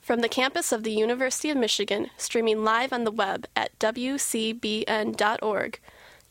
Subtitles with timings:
[0.00, 5.80] From the campus of the University of Michigan, streaming live on the web at wcbn.org,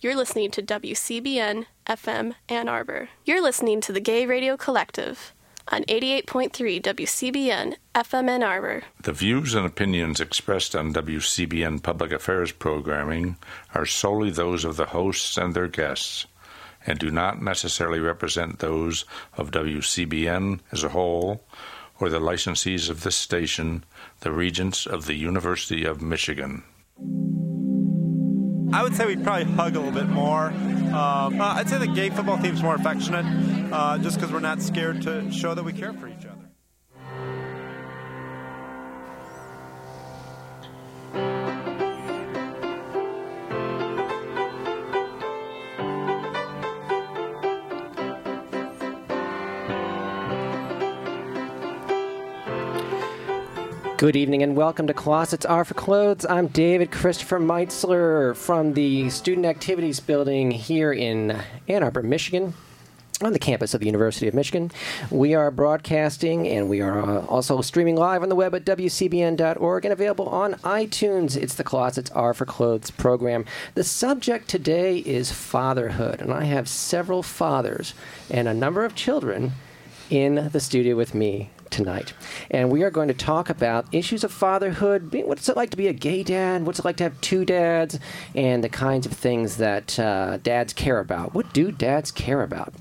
[0.02, 3.10] you're listening to WCBN FM Ann Arbor.
[3.24, 5.34] You're listening to the Gay Radio Collective
[5.72, 8.84] on 88.3 WCBN FM Ann Arbor.
[9.02, 13.38] The views and opinions expressed on WCBN Public Affairs programming
[13.74, 16.26] are solely those of the hosts and their guests
[16.86, 19.06] and do not necessarily represent those
[19.38, 21.44] of WCBN as a whole
[22.00, 23.84] or the licensees of this station,
[24.22, 26.64] the regents of the University of Michigan.
[28.74, 30.46] I would say we'd probably hug a little bit more.
[30.46, 33.26] Um, uh, I'd say the gay football team's more affectionate,
[33.72, 36.38] uh, just because we're not scared to show that we care for each other.
[54.02, 56.26] Good evening and welcome to Closets Are for Clothes.
[56.26, 62.56] I'm David Christopher Meitzler from the Student Activities Building here in Ann Arbor, Michigan,
[63.22, 64.72] on the campus of the University of Michigan.
[65.12, 69.86] We are broadcasting and we are uh, also streaming live on the web at WCBN.org
[69.86, 71.38] and available on iTunes.
[71.38, 73.46] It's the Closets Are for Clothes program.
[73.76, 77.94] The subject today is fatherhood, and I have several fathers
[78.32, 79.52] and a number of children
[80.10, 82.14] in the studio with me tonight.
[82.52, 85.12] And we are going to talk about issues of fatherhood.
[85.26, 86.66] What's it like to be a gay dad?
[86.66, 88.00] What's it like to have two dads?
[88.36, 91.34] And the kinds of things that uh, dads care about.
[91.34, 92.74] What do dads care about?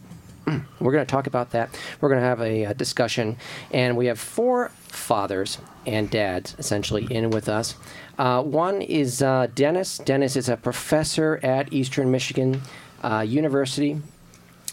[0.80, 1.70] We're going to talk about that.
[2.00, 3.36] We're going to have a, a, discussion.
[3.70, 7.74] And we have four fathers and dads essentially in with us.
[8.18, 9.98] Uh, one is uh, Dennis.
[9.98, 12.62] Dennis is a professor at Eastern Michigan
[13.02, 14.00] uh, University,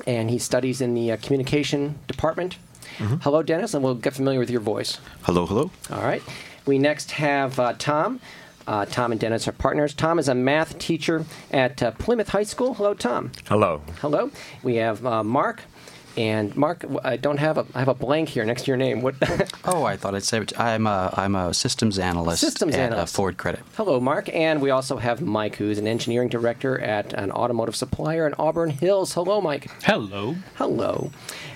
[0.06, 2.58] and he studies in the uh, communication department.
[2.98, 3.16] Mm-hmm.
[3.18, 5.00] Hello, Dennis, and we'll get familiar with your voice.
[5.24, 5.72] Hello, hello.
[5.92, 6.24] All right.
[6.66, 8.20] We next have uh, Tom.
[8.68, 9.94] Uh, Tom and Dennis are partners.
[9.94, 12.74] Tom is a math teacher at uh, Plymouth High School.
[12.74, 13.32] Hello, Tom.
[13.46, 13.82] Hello.
[14.02, 14.30] Hello.
[14.62, 15.62] We have uh, Mark.
[16.18, 19.04] And Mark, I don't have a I have a blank here next to your name.
[19.04, 19.16] What?
[19.66, 22.42] oh, I thought I'd say I'm a I'm a systems analyst.
[22.42, 23.16] Systems at, uh, analyst.
[23.16, 23.62] Ford Credit.
[23.76, 24.28] Hello, Mark.
[24.34, 28.72] And we also have Mike, who's an engineering director at an automotive supplier in Auburn
[28.72, 29.14] Hills.
[29.14, 29.70] Hello, Mike.
[29.84, 30.36] Hello.
[30.56, 31.12] Hello.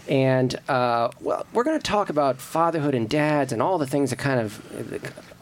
[0.08, 4.10] And uh, well, we're going to talk about fatherhood and dads and all the things
[4.10, 4.62] that kind of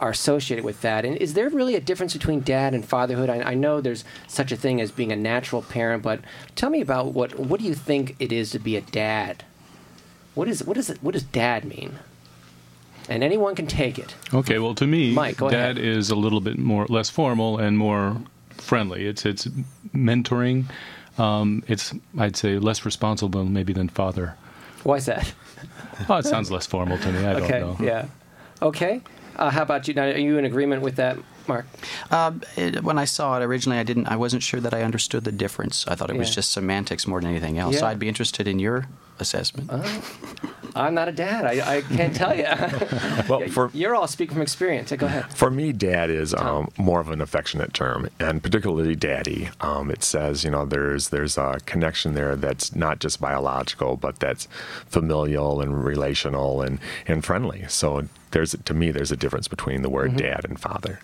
[0.00, 1.04] are associated with that.
[1.04, 3.30] And is there really a difference between dad and fatherhood?
[3.30, 6.20] I, I, know there's such a thing as being a natural parent, but
[6.56, 9.44] tell me about what what do you think it is to be a dad?
[10.34, 11.98] What is what is it, what does dad mean?
[13.08, 14.14] And anyone can take it.
[14.32, 15.78] Okay, well, to me, Mike, dad ahead.
[15.78, 18.16] is a little bit more less formal and more
[18.52, 19.06] friendly.
[19.06, 19.46] It's it's
[19.94, 20.66] mentoring.
[21.18, 24.36] Um, it's I'd say less responsible maybe than father.
[24.82, 25.32] Why is that?
[26.08, 27.24] oh, it sounds less formal to me.
[27.24, 27.86] I okay, don't know.
[27.86, 28.06] Yeah.
[28.62, 29.00] Okay.
[29.36, 29.94] Uh, how about you?
[29.94, 31.66] Now, are you in agreement with that, Mark?
[32.10, 34.06] Um, it, when I saw it originally, I didn't.
[34.08, 35.86] I wasn't sure that I understood the difference.
[35.88, 36.20] I thought it Yeah.
[36.20, 37.78] was just semantics more than anything else.
[37.78, 37.90] So Yeah.
[37.90, 39.70] I'd be interested in your assessment.
[40.74, 41.44] I'm not a dad.
[41.44, 42.46] I, I can't tell you.
[43.28, 44.90] Well, for You're all speaking from experience.
[44.92, 45.32] Go ahead.
[45.32, 49.50] for me, dad is um, more of an affectionate term, and particularly daddy.
[49.60, 54.18] Um, it says you know there's there's a connection there that's not just biological, but
[54.18, 54.48] that's
[54.86, 57.64] familial and relational and and friendly.
[57.68, 61.00] So there's to me there's a difference between the word dad and father.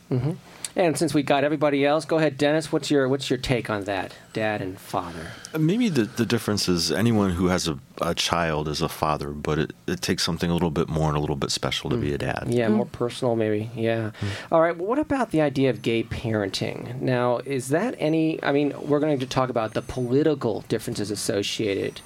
[0.77, 2.71] And since we got everybody else, go ahead, Dennis.
[2.71, 5.29] What's your what's your take on that, dad and father?
[5.59, 9.59] Maybe the, the difference is anyone who has a, a child is a father, but
[9.59, 12.13] it, it takes something a little bit more and a little bit special to be
[12.13, 12.21] a mm.
[12.21, 12.45] dad.
[12.49, 12.93] Yeah, more mm.
[12.93, 13.71] personal, maybe.
[13.75, 14.11] Yeah.
[14.21, 14.29] Mm.
[14.53, 14.77] All right.
[14.77, 17.01] Well, what about the idea of gay parenting?
[17.01, 18.43] Now, is that any?
[18.45, 22.03] I mean, we're going to talk about the political differences associated,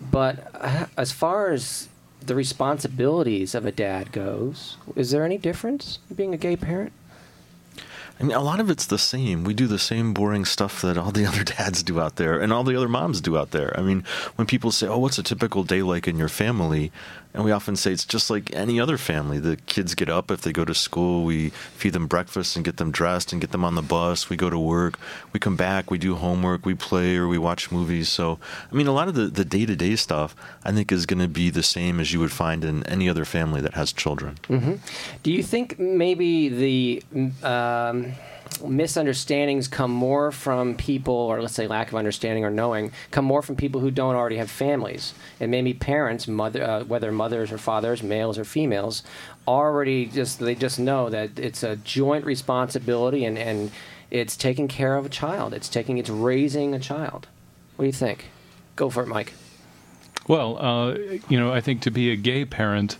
[0.00, 1.90] but uh, as far as
[2.22, 6.94] the responsibilities of a dad goes, is there any difference being a gay parent?
[8.20, 9.44] I mean, a lot of it's the same.
[9.44, 12.52] We do the same boring stuff that all the other dads do out there and
[12.52, 13.76] all the other moms do out there.
[13.78, 14.04] I mean,
[14.36, 16.92] when people say, "Oh, what's a typical day like in your family?"
[17.34, 19.40] And we often say it's just like any other family.
[19.40, 21.24] The kids get up if they go to school.
[21.24, 24.30] We feed them breakfast and get them dressed and get them on the bus.
[24.30, 25.00] We go to work.
[25.32, 25.90] We come back.
[25.90, 26.64] We do homework.
[26.64, 28.08] We play or we watch movies.
[28.08, 28.38] So,
[28.70, 31.50] I mean, a lot of the, the day-to-day stuff I think is going to be
[31.50, 34.38] the same as you would find in any other family that has children.
[34.46, 34.74] hmm
[35.24, 37.02] Do you think maybe the
[37.42, 38.12] um,
[38.62, 43.42] misunderstandings come more from people, or let's say lack of understanding or knowing, come more
[43.42, 47.58] from people who don't already have families, and maybe parents, mother, uh, whether mothers or
[47.58, 49.02] fathers, males or females,
[49.46, 53.70] already just they just know that it's a joint responsibility and and
[54.10, 55.52] it's taking care of a child.
[55.52, 57.26] It's taking it's raising a child.
[57.76, 58.26] What do you think?
[58.76, 59.32] Go for it, Mike.
[60.26, 60.94] Well, uh,
[61.28, 62.96] you know, I think to be a gay parent,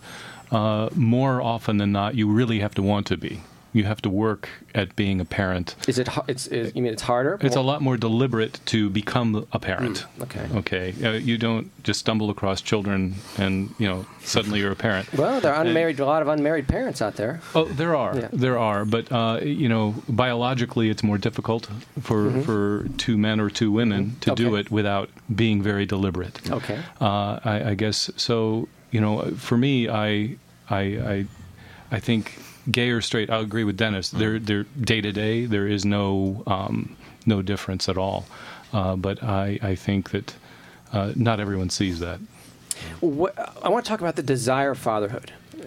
[0.51, 3.41] uh, more often than not, you really have to want to be.
[3.75, 5.75] You have to work at being a parent.
[5.85, 6.07] Is it?
[6.29, 6.47] It's.
[6.47, 7.37] Is, you mean it's harder?
[7.41, 10.05] It's a lot more deliberate to become a parent.
[10.17, 10.45] Mm, okay.
[10.61, 10.85] Okay.
[11.05, 15.05] Uh, you don't just stumble across children and you know suddenly you're a parent.
[15.21, 17.41] Well, there are And- A lot of unmarried parents out there.
[17.53, 18.29] Oh, there are, Yeah.
[18.31, 21.67] there are, but uh, you know, biologically, it's more difficult
[22.07, 22.43] for Mhm.
[22.45, 25.09] for two men or two women to do it without
[25.41, 26.39] being very deliberate.
[26.49, 26.79] Okay.
[27.01, 28.67] Uh, I, I guess so.
[28.91, 29.13] You know,
[29.47, 30.37] for me, I,
[30.69, 30.81] I,
[31.13, 31.25] I,
[31.91, 32.23] I think
[32.69, 33.29] gay or straight.
[33.29, 34.09] I agree with Dennis.
[34.09, 35.45] They're they're day to day.
[35.45, 36.95] There is no um,
[37.25, 38.25] no difference at all.
[38.73, 40.35] Uh, but I I think that
[40.91, 42.19] uh, not everyone sees that.
[42.99, 44.77] What, I want to talk about the desire of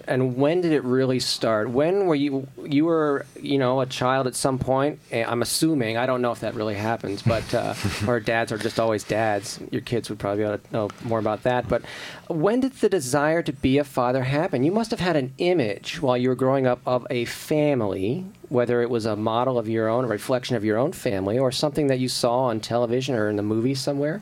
[0.07, 1.69] and when did it really start?
[1.69, 4.99] When were you you were you know a child at some point?
[5.11, 7.73] eh, I'm assuming I don't know if that really happens, but uh,
[8.07, 9.59] or dads are just always dads.
[9.71, 11.67] Your kids would probably be able to know more about that.
[11.67, 11.83] But
[12.27, 14.63] when did the desire to be a father happen?
[14.63, 18.81] You must have had an image while you were growing up of a family, whether
[18.81, 21.87] it was a model of your own, a reflection of your own family, or something
[21.87, 24.21] that you saw on television or in the movies somewhere.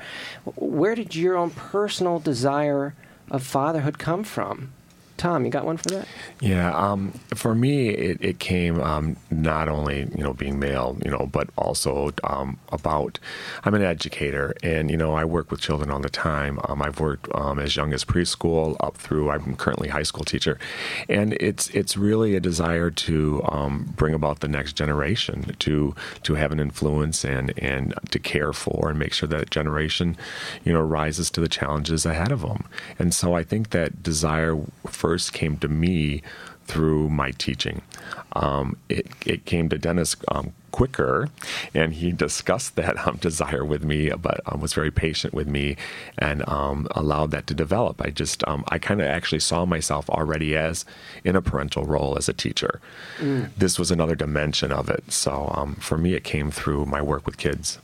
[0.55, 2.95] Where did your own personal desire
[3.29, 4.71] of fatherhood come from?
[5.17, 6.07] Tom, you got one for that?
[6.39, 11.09] Yeah, um, for me, it, it came um, not only you know being male, you
[11.09, 13.19] know, but also um, about
[13.63, 16.59] I'm an educator, and you know I work with children all the time.
[16.67, 20.23] Um, I've worked um, as young as preschool up through I'm currently a high school
[20.23, 20.59] teacher,
[21.09, 26.35] and it's it's really a desire to um, bring about the next generation, to to
[26.35, 30.15] have an influence and and to care for and make sure that generation,
[30.63, 32.65] you know, rises to the challenges ahead of them.
[32.99, 34.55] And so I think that desire
[35.07, 36.21] first came to me
[36.65, 37.81] through my teaching.
[38.33, 41.29] Um, it, it came to Dennis um, quicker,
[41.73, 45.77] and he discussed that um, desire with me, but um, was very patient with me
[46.17, 48.01] and um, allowed that to develop.
[48.01, 50.83] I just, um, I kind of actually saw myself already as
[51.23, 52.81] in a parental role as a teacher.
[53.19, 53.51] Mm.
[53.55, 55.09] This was another dimension of it.
[55.09, 57.79] So um, for me, it came through my work with kids.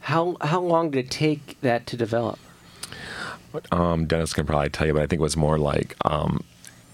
[0.00, 2.38] How how long did it take that to develop?
[3.72, 6.44] Um, Dennis can probably tell you, but I think it was more like um,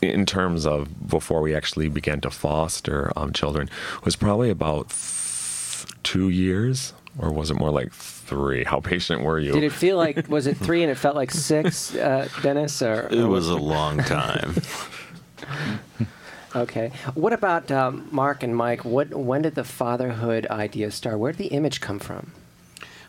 [0.01, 3.71] in terms of before we actually began to foster um, children
[4.05, 8.65] was probably about th- two years, or was it more like three?
[8.65, 9.53] How patient were you?
[9.53, 12.83] Did it feel like was it three and it felt like six, uh, Dennis?
[12.83, 14.57] Or It was a long time.
[16.55, 16.93] Okay.
[17.15, 18.85] What about um, Mark and Mike?
[18.85, 21.19] What when did the fatherhood idea start?
[21.19, 22.33] Where did the image come from?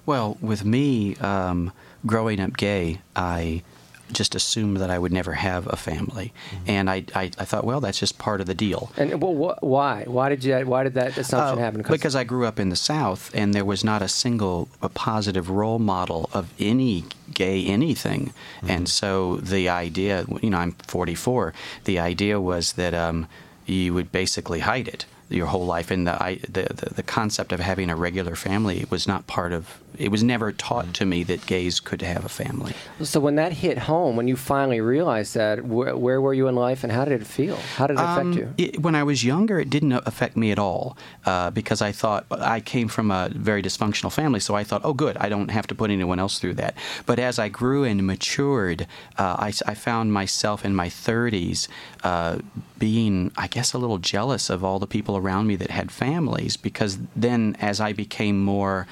[0.05, 1.71] Well, with me, um,
[2.05, 3.63] growing up gay, I
[4.11, 6.33] just assumed that I would never have a family,
[6.67, 8.91] and I, I, I thought, well, that's just part of the deal.
[8.95, 10.03] And well, wh- why?
[10.05, 10.55] Why did you?
[10.67, 11.81] Why did that assumption Uh, happen?
[11.89, 15.49] Because I grew up in the South, and there was not a single a positive
[15.49, 18.33] role model of any gay anything.
[18.67, 21.53] And so the idea, you know, I'm 44.
[21.85, 23.27] The idea was that um,
[23.65, 27.51] you would basically hide it your whole life, and the, I, the, the the concept
[27.51, 29.79] of having a regular family was not part of.
[29.97, 32.73] It was never taught to me that gays could have a family.
[33.01, 36.55] So when that hit home, when you finally realized that, wh- where were you in
[36.55, 37.57] life, and how did it feel?
[37.77, 38.53] How did it affect Um, you?
[38.57, 42.25] it- when I was younger, it didn't affect me at all uh, because I thought
[42.31, 44.39] I came from a very dysfunctional family.
[44.39, 46.75] So I thought, oh, good, I don't have to put anyone else through that.
[47.05, 51.67] But as I grew and matured, uh, I, s- I found myself in my 30s
[52.03, 52.37] uh,
[52.79, 56.57] being, I guess, a little jealous of all the people around me that had families
[56.57, 58.87] because then as I became more.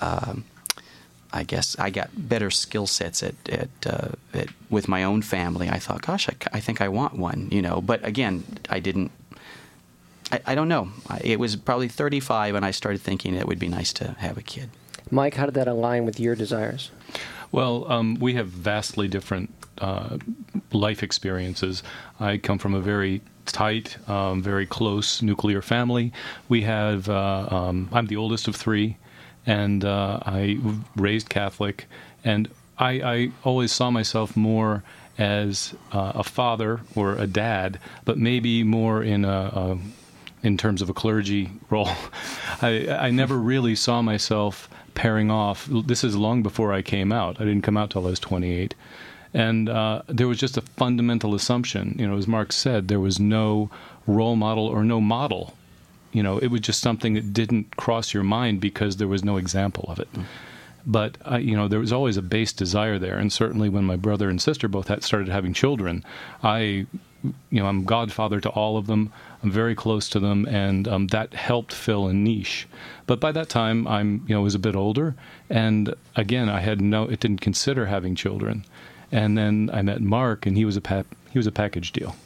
[0.00, 0.44] Um,
[1.32, 5.68] I guess I got better skill sets at, at, uh, at with my own family.
[5.68, 7.82] I thought, gosh, I think I want one, you know.
[7.82, 9.10] But again, I didn't.
[10.32, 10.88] I, I don't know.
[11.08, 14.38] I- It was probably 35, and I started thinking it would be nice to have
[14.38, 14.70] a kid.
[15.10, 16.90] Mike, how did that align with your desires?
[17.52, 20.18] Well, um, we have vastly different uh,
[20.72, 21.82] life experiences.
[22.20, 26.12] I come from a very tight, um, very close nuclear family.
[26.48, 28.96] We have, uh, um, I'm the oldest of three,
[29.48, 30.58] and uh, I
[30.94, 31.86] raised Catholic,
[32.22, 34.84] and I, I always saw myself more
[35.16, 39.78] as uh, a father or a dad, but maybe more in a, a
[40.42, 41.90] in terms of a clergy role.
[42.62, 45.66] I, I never really saw myself pairing off.
[45.66, 47.40] This is long before I came out.
[47.40, 48.74] I didn't come out till I was 28.
[49.34, 51.96] And uh, there was just a fundamental assumption.
[51.98, 53.70] You know, as Mark said, there was no
[54.06, 55.54] role model or no model.
[56.12, 59.36] You know, it was just something that didn't cross your mind because there was no
[59.36, 60.12] example of it.
[60.12, 60.24] Mm.
[60.86, 63.96] But uh, you know, there was always a base desire there, and certainly when my
[63.96, 66.02] brother and sister both had started having children,
[66.42, 66.86] I,
[67.50, 69.12] you know, I'm godfather to all of them.
[69.42, 72.66] I'm very close to them, and um, that helped fill a niche.
[73.06, 75.14] But by that time, I'm you know was a bit older,
[75.50, 78.64] and again, I had no, it didn't consider having children.
[79.12, 82.16] And then I met Mark, and he was a pa- he was a package deal.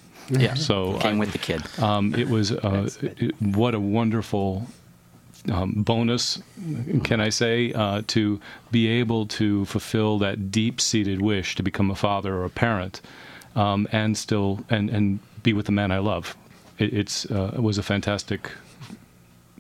[0.41, 1.63] Yeah, so came I, with the kid.
[1.79, 4.67] Um, it was uh, it, what a wonderful
[5.51, 6.43] um, bonus,
[7.05, 11.95] can I say, uh, to be able to fulfill that deep-seated wish to become a
[11.97, 13.01] father or a parent,
[13.57, 16.37] um, and still and and be with the man I love.
[16.79, 18.51] It, it's uh, it was a fantastic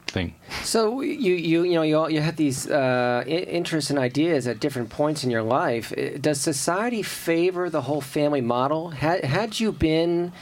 [0.06, 0.34] thing.
[0.62, 4.60] So you you you know you all, you had these uh, interests and ideas at
[4.60, 5.92] different points in your life.
[6.20, 8.90] Does society favor the whole family model?
[8.90, 10.32] Had had you been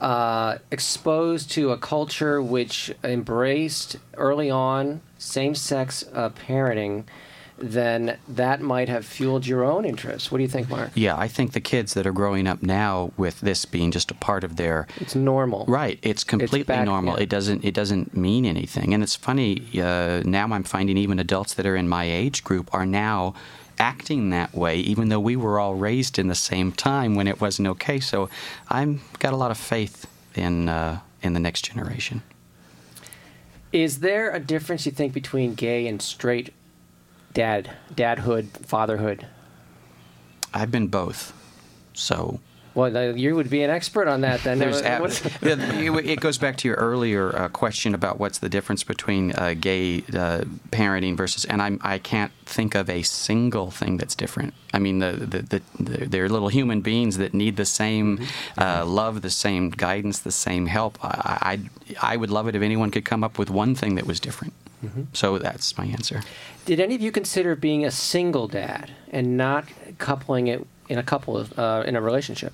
[0.00, 7.04] uh, exposed to a culture which embraced early on same sex uh, parenting,
[7.58, 10.32] then that might have fueled your own interest.
[10.32, 10.92] What do you think, Mark?
[10.94, 14.14] Yeah, I think the kids that are growing up now with this being just a
[14.14, 15.66] part of their it's normal.
[15.66, 17.16] Right, it's completely it's back, normal.
[17.16, 17.24] Yeah.
[17.24, 18.94] It doesn't it doesn't mean anything.
[18.94, 22.72] And it's funny uh, now I'm finding even adults that are in my age group
[22.72, 23.34] are now
[23.80, 27.40] acting that way, even though we were all raised in the same time when it
[27.40, 27.98] wasn't okay.
[27.98, 28.28] So
[28.68, 30.06] I've got a lot of faith
[30.36, 32.22] in uh, in the next generation.
[33.72, 36.52] Is there a difference you think between gay and straight
[37.32, 39.26] dad, dadhood, fatherhood?
[40.52, 41.32] I've been both,
[41.92, 42.40] so
[42.74, 44.62] well, you would be an expert on that then.
[44.62, 45.04] Ab-
[45.42, 49.98] it goes back to your earlier uh, question about what's the difference between uh, gay
[50.14, 54.54] uh, parenting versus, and I'm, I can't think of a single thing that's different.
[54.72, 58.84] I mean, the, the, the, the they're little human beings that need the same uh,
[58.86, 60.98] love, the same guidance, the same help.
[61.02, 61.58] I,
[62.00, 64.20] I, I would love it if anyone could come up with one thing that was
[64.20, 64.54] different.
[64.84, 65.02] Mm-hmm.
[65.12, 66.22] So that's my answer.
[66.64, 69.64] Did any of you consider being a single dad and not
[69.98, 72.52] coupling it in a couple of, uh, in a relationship.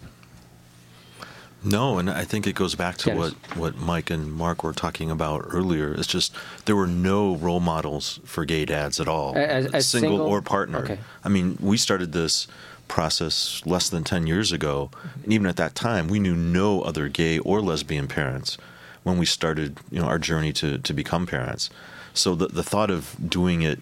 [1.65, 5.11] No, and I think it goes back to what, what Mike and Mark were talking
[5.11, 5.93] about earlier.
[5.95, 6.33] It's just
[6.67, 10.43] there were no role models for gay dads at all, as, as single, single, or
[10.43, 10.85] partner.
[10.85, 10.99] Okay.
[11.25, 12.47] I mean, we started this
[12.87, 14.91] process less than 10 years ago,
[15.25, 18.59] and even at that time, we knew no other gay or lesbian parents
[19.03, 21.69] when we started you know, our journey to, to become parents.
[22.15, 23.81] So the, the thought of doing it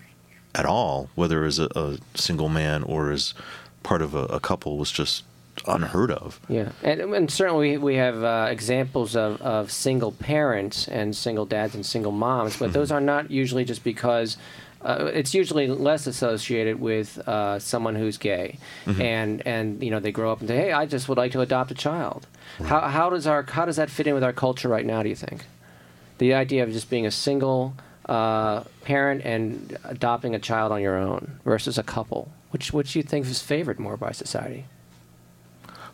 [0.54, 3.34] at all, whether as a, a single man or as
[3.84, 5.22] part of a, a couple, was just
[5.68, 6.40] unheard of.
[6.48, 11.76] Yeah, and, and certainly we have uh, examples of, of single parents and single dads
[11.76, 12.72] and single moms, but mm-hmm.
[12.74, 14.36] those are not usually just because.
[14.82, 19.00] Uh, it's usually less associated with uh, someone who's gay, mm-hmm.
[19.00, 21.40] and and you know they grow up and say, "Hey, I just would like to
[21.40, 22.26] adopt a child."
[22.58, 22.68] Right.
[22.68, 25.02] How how does our how does that fit in with our culture right now?
[25.02, 25.46] Do you think
[26.18, 27.74] the idea of just being a single
[28.06, 33.02] uh, parent and adopting a child on your own versus a couple, which which you
[33.02, 34.64] think is favored more by society?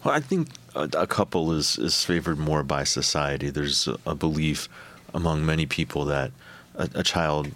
[0.04, 3.48] Well, I think a, a, couple is, is favored more by society.
[3.48, 4.68] There's a, belief
[5.14, 6.32] among many people that
[6.74, 7.50] a, a, child,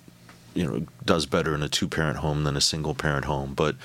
[0.54, 3.52] you know, does better in a two parent home than a single parent home.
[3.52, 3.76] But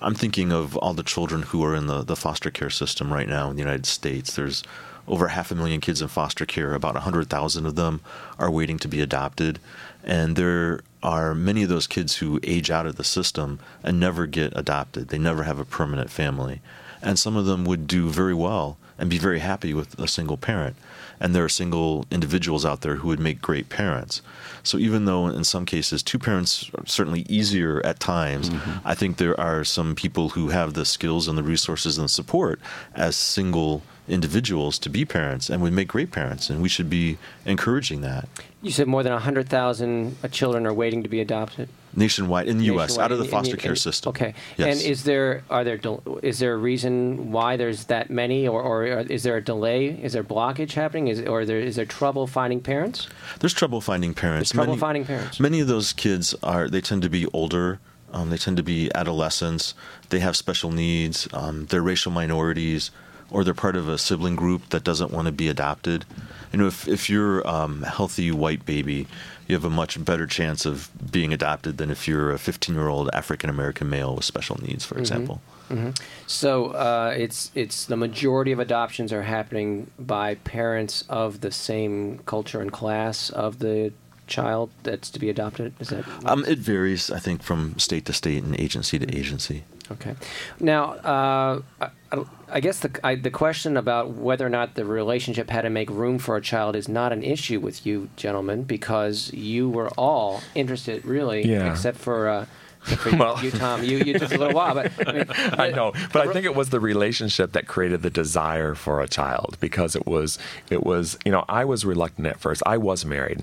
[0.00, 3.28] I'm thinking of all the children who are in the, the foster care system right
[3.28, 4.36] now in the United States.
[4.36, 4.62] There's
[5.08, 6.74] over half a million kids in foster care.
[6.74, 8.00] About 100,000 of them
[8.38, 9.58] are waiting to be adopted.
[10.04, 14.26] And there are many of those kids who age out of the system and never
[14.26, 15.08] get adopted.
[15.08, 16.60] They never have a permanent family
[17.02, 20.36] and some of them would do very well and be very happy with a single
[20.36, 20.76] parent.
[21.20, 24.22] And there are single individuals out there who would make great parents.
[24.62, 28.86] So even though in some cases two parents are certainly easier at times, mm-hmm.
[28.86, 32.08] I think there are some people who have the skills and the resources and the
[32.08, 32.60] support
[32.94, 37.18] as single individuals to be parents and would make great parents, and we should be
[37.44, 38.28] encouraging that.
[38.60, 41.68] You said more than 100,000 children are waiting to be adopted?
[41.94, 44.10] Nationwide in the U.S., out of the foster in, care system.
[44.10, 44.34] Okay.
[44.56, 44.82] Yes.
[44.82, 45.80] And is there are there
[46.22, 49.86] is there a reason why there's that many, or, or is there a delay?
[49.86, 51.08] Is there blockage happening?
[51.08, 53.08] Is or there is there trouble finding parents?
[53.40, 54.50] There's trouble finding parents.
[54.50, 55.40] There's trouble many, finding parents.
[55.40, 57.78] Many of those kids are they tend to be older.
[58.12, 59.74] Um, they tend to be adolescents.
[60.08, 61.28] They have special needs.
[61.32, 62.90] Um, they're racial minorities
[63.30, 66.04] or they're part of a sibling group that doesn't want to be adopted.
[66.52, 69.06] You know, if if you're um, a healthy white baby,
[69.46, 72.88] you have a much better chance of being adopted than if you're a 15 year
[72.88, 75.40] old African American male with special needs, for example.
[75.68, 75.90] hmm
[76.26, 82.18] So uh, it's it's the majority of adoptions are happening by parents of the same
[82.24, 83.92] culture and class of the
[84.26, 85.72] child that's to be adopted.
[85.80, 89.64] Is that Um, it varies, I think, from state to state and agency to agency.
[89.92, 90.14] Okay.
[90.60, 95.50] Now, uh, I, I guess the I, the question about whether or not the relationship
[95.50, 99.32] had to make room for a child is not an issue with you gentlemen because
[99.32, 101.70] you were all interested, really, Yeah.
[101.70, 102.28] except for.
[102.28, 102.46] Uh,
[102.80, 105.92] for Well- you, Tom, you, you took a little while, but I, mean, I know,
[106.12, 109.96] but I think it was the relationship that created the desire for a child because
[109.96, 110.38] it was
[110.70, 112.62] it was you know I was reluctant at first.
[112.64, 113.42] I was married,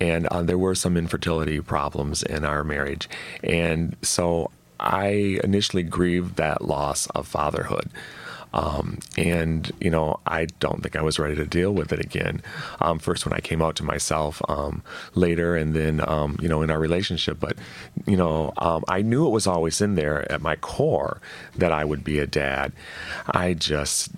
[0.00, 3.08] and uh, there were some infertility problems in our marriage,
[3.42, 4.50] and so
[4.80, 7.90] I initially grieved that loss of fatherhood.
[8.54, 12.40] Um, and you know, I don't think I was ready to deal with it again.
[12.80, 14.82] Um, first, when I came out to myself, um,
[15.14, 17.40] later, and then um, you know, in our relationship.
[17.40, 17.58] But
[18.06, 21.20] you know, um, I knew it was always in there at my core
[21.56, 22.72] that I would be a dad.
[23.26, 24.10] I just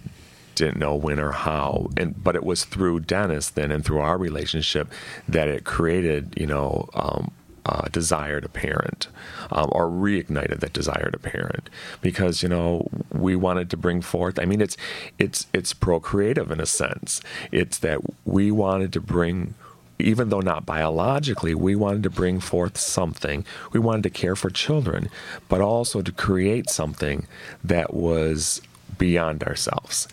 [0.55, 4.17] didn't know when or how and but it was through dennis then and through our
[4.17, 4.91] relationship
[5.29, 7.31] that it created you know um,
[7.66, 9.08] uh, desire to parent
[9.50, 11.68] um, or reignited that desire to parent
[12.00, 14.76] because you know we wanted to bring forth i mean it's
[15.18, 17.20] it's it's procreative in a sense
[17.50, 19.54] it's that we wanted to bring
[19.99, 23.44] even though not biologically, we wanted to bring forth something.
[23.73, 25.08] We wanted to care for children,
[25.49, 27.26] but also to create something
[27.64, 28.61] that was
[28.99, 30.08] beyond ourselves.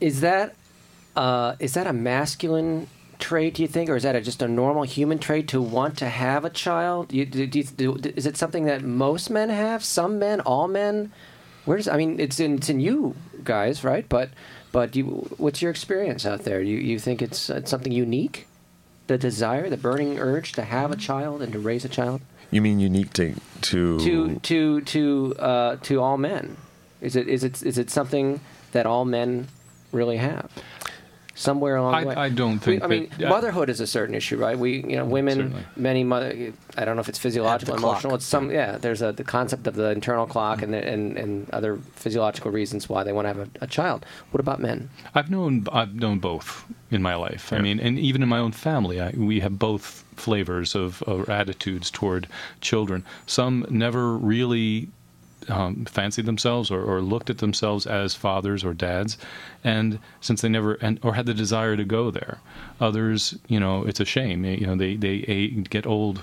[0.00, 0.54] is that
[1.16, 2.88] uh, is that a masculine
[3.18, 3.54] trait?
[3.54, 6.08] Do you think, or is that a, just a normal human trait to want to
[6.08, 7.12] have a child?
[7.12, 9.84] You, do, do, you- do, is it something that most men have?
[9.84, 11.12] Some men, all men?
[11.64, 14.06] Where's I mean, it's in it's in you guys, right?
[14.08, 14.30] But
[14.70, 15.04] but you,
[15.38, 16.60] what's your experience out there?
[16.60, 18.46] You you think it's, it's something unique?
[19.06, 22.60] The desire, the burning urge to have a child and to raise a child You
[22.62, 26.56] mean unique to to to to to uh, to all men?
[27.00, 28.40] Is it is it is it something
[28.72, 29.48] that all men
[29.92, 30.50] really have?
[31.34, 33.80] Somewhere along I- the way, I don't think We, I mean, that- uh, motherhood is
[33.80, 34.56] a certain issue, right?
[34.58, 35.62] We, you know, women, Certainly.
[35.76, 36.52] many mother.
[36.76, 37.92] I don't know if it's physiological, the clock.
[37.94, 38.14] emotional.
[38.14, 38.78] It's some, yeah.
[38.78, 40.64] There's a the concept of the internal clock mm.
[40.64, 44.06] and the, and and other physiological reasons why they want to have a, a child.
[44.30, 44.90] What about men?
[45.14, 47.52] I've known I've known both in my life.
[47.52, 51.28] I mean, and even in my own family, I, we have both flavors of, of
[51.28, 52.28] attitudes toward
[52.60, 53.04] children.
[53.26, 54.88] Some never really
[55.48, 59.18] um, fancied themselves or, or looked at themselves as fathers or dads,
[59.62, 62.38] and since they never and or had the desire to go there,
[62.80, 64.44] others, you know, it's a shame.
[64.44, 66.22] You know, they they get old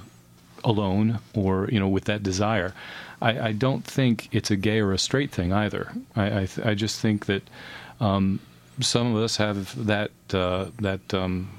[0.64, 2.74] alone or you know with that desire.
[3.22, 5.92] I, I don't think it's a gay or a straight thing either.
[6.16, 7.44] I I, I just think that
[8.00, 8.40] um,
[8.80, 11.50] some of us have that uh, that um,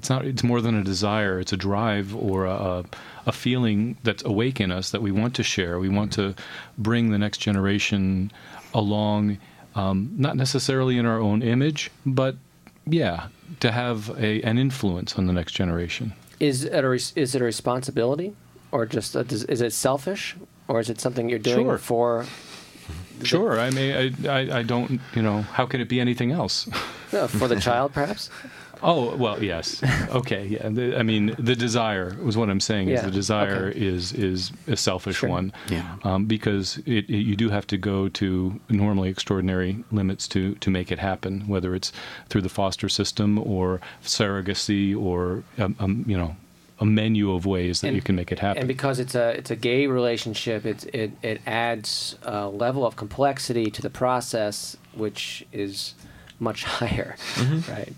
[0.00, 1.38] it's not it's more than a desire.
[1.38, 2.84] It's a drive or a,
[3.26, 5.78] a feeling that's awake in us that we want to share.
[5.78, 6.34] We want to
[6.78, 8.32] bring the next generation
[8.72, 9.36] along,
[9.74, 12.36] um, not necessarily in our own image, but
[12.86, 13.26] yeah,
[13.60, 16.14] to have a, an influence on the next generation.
[16.40, 18.34] Is it a is it a responsibility,
[18.72, 20.34] or just a, is it selfish,
[20.66, 21.78] or is it something you're doing Sure.
[21.78, 22.26] for?
[23.22, 23.60] Sure.
[23.60, 26.66] I mean, I, I, I don't, you know, how can it be anything else?
[27.12, 28.30] No, for the child, perhaps.
[28.82, 29.82] Oh well, yes.
[30.10, 30.68] Okay, yeah.
[30.68, 32.88] The, I mean, the desire was what I'm saying.
[32.88, 33.78] Is Yeah, the desire okay.
[33.80, 35.28] is is a selfish Sure.
[35.28, 35.52] one.
[35.68, 35.96] Yeah.
[36.04, 40.70] Um, because it, it, you do have to go to normally extraordinary limits to to
[40.70, 41.92] make it happen, whether it's
[42.28, 46.36] through the foster system or surrogacy or um, um, you know
[46.78, 48.60] a menu of ways that And- you can make it happen.
[48.60, 52.96] And because it's a it's a gay relationship, it's, it it adds a level of
[52.96, 55.94] complexity to the process, which is
[56.38, 57.16] much higher,
[57.68, 57.92] right?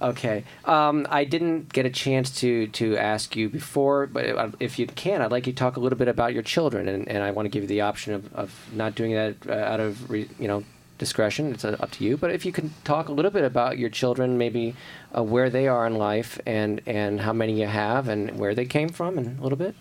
[0.00, 0.44] Okay.
[0.64, 5.22] Um, I didn't get a chance to to ask you before, but if you can,
[5.22, 7.46] I'd like you to talk a little bit about your children, and, and I want
[7.46, 10.48] to give you the option of, of not doing that uh, out of re, you
[10.48, 10.64] know
[10.98, 11.52] discretion.
[11.52, 12.16] It's uh, up to you.
[12.16, 14.74] But if you can talk a little bit about your children, maybe
[15.16, 18.66] uh, where they are in life, and and how many you have, and where they
[18.66, 19.76] came from, and a little bit.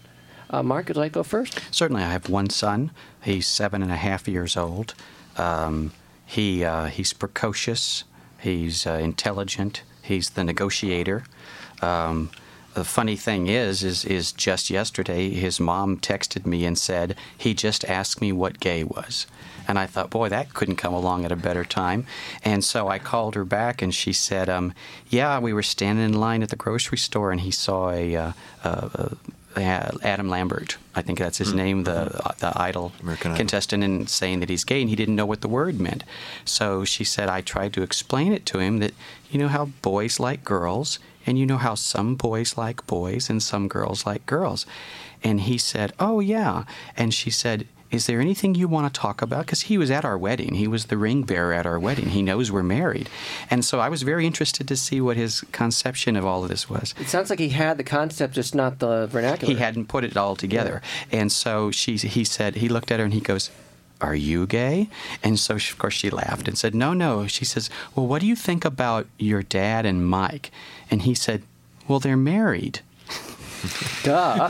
[0.50, 1.60] Uh, Mark, would you like to go first?
[1.72, 2.92] Certainly, I have one son.
[3.24, 4.94] He's seven and a half years old.
[5.38, 5.92] Um,
[6.24, 8.04] he he's precocious.
[8.40, 9.82] He's intelligent.
[10.04, 11.24] He's the negotiator.
[11.82, 12.30] Um,
[12.74, 17.54] the funny thing is, is, is just yesterday, his mom texted me and said he
[17.54, 19.28] just asked me what gay was,
[19.68, 22.06] and I thought, boy, that couldn't come along at a better time.
[22.44, 24.74] And so I called her back, and she said, um,
[25.08, 28.32] yeah, we were standing in line at the grocery store, and he saw a, uh,
[29.56, 30.78] Adam Lambert.
[30.96, 31.58] I think that's his hmm.
[31.58, 32.18] name, the hmm.
[32.24, 33.38] uh, the idol American Idol.
[33.38, 36.04] contestant, and saying that he's gay, and he didn't know what the word meant.
[36.46, 38.94] So she said, I tried to explain it to him that
[39.30, 43.42] you know how boys like girls, and you know how some boys like boys and
[43.42, 44.66] some girls like girls.
[45.24, 46.66] And he said, Oh, yeah.
[46.98, 49.46] And she said, Is there anything you want to talk about?
[49.46, 50.56] Because he was at our wedding.
[50.56, 52.10] He was the ring bearer at our wedding.
[52.10, 53.08] He knows we're married.
[53.52, 56.68] And so I was very interested to see what his conception of all of this
[56.68, 56.96] was.
[57.00, 59.54] It sounds like he had the concept, just not the vernacular.
[59.54, 60.82] He hadn't put it all together.
[61.12, 63.52] And so she, he said, he looked at her and he goes,
[64.02, 64.90] Are you gay?
[65.22, 67.28] And so, she, of course, she laughed and said, No, no.
[67.28, 70.50] She says, Well, what do you think about your dad and Mike?
[70.90, 71.44] And he said,
[71.88, 72.80] Well, they're married.
[74.04, 74.50] Duh.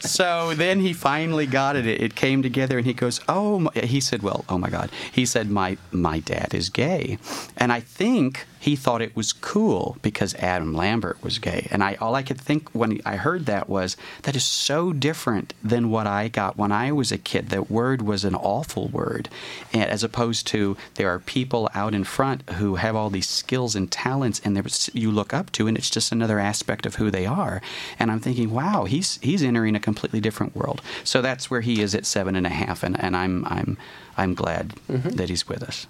[0.00, 1.86] so then he finally got it.
[1.86, 5.50] It came together, and he goes, "Oh," he said, "Well, oh my God." He said,
[5.50, 7.18] "My my dad is gay,"
[7.56, 11.66] and I think he thought it was cool because Adam Lambert was gay.
[11.72, 15.52] And I all I could think when I heard that was that is so different
[15.64, 17.48] than what I got when I was a kid.
[17.48, 19.28] That word was an awful word,
[19.72, 23.74] and as opposed to there are people out in front who have all these skills
[23.74, 24.54] and talents, and
[24.92, 27.60] you look up to, and it's just another aspect of who they are.
[27.98, 30.80] And I'm thinking, wow, he's he's entering a completely different world.
[31.02, 33.76] So that's where he is at seven and a half, and, and I'm I'm
[34.16, 35.08] I'm glad mm-hmm.
[35.16, 35.88] that he's with us.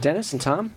[0.00, 0.72] Dennis and Tom?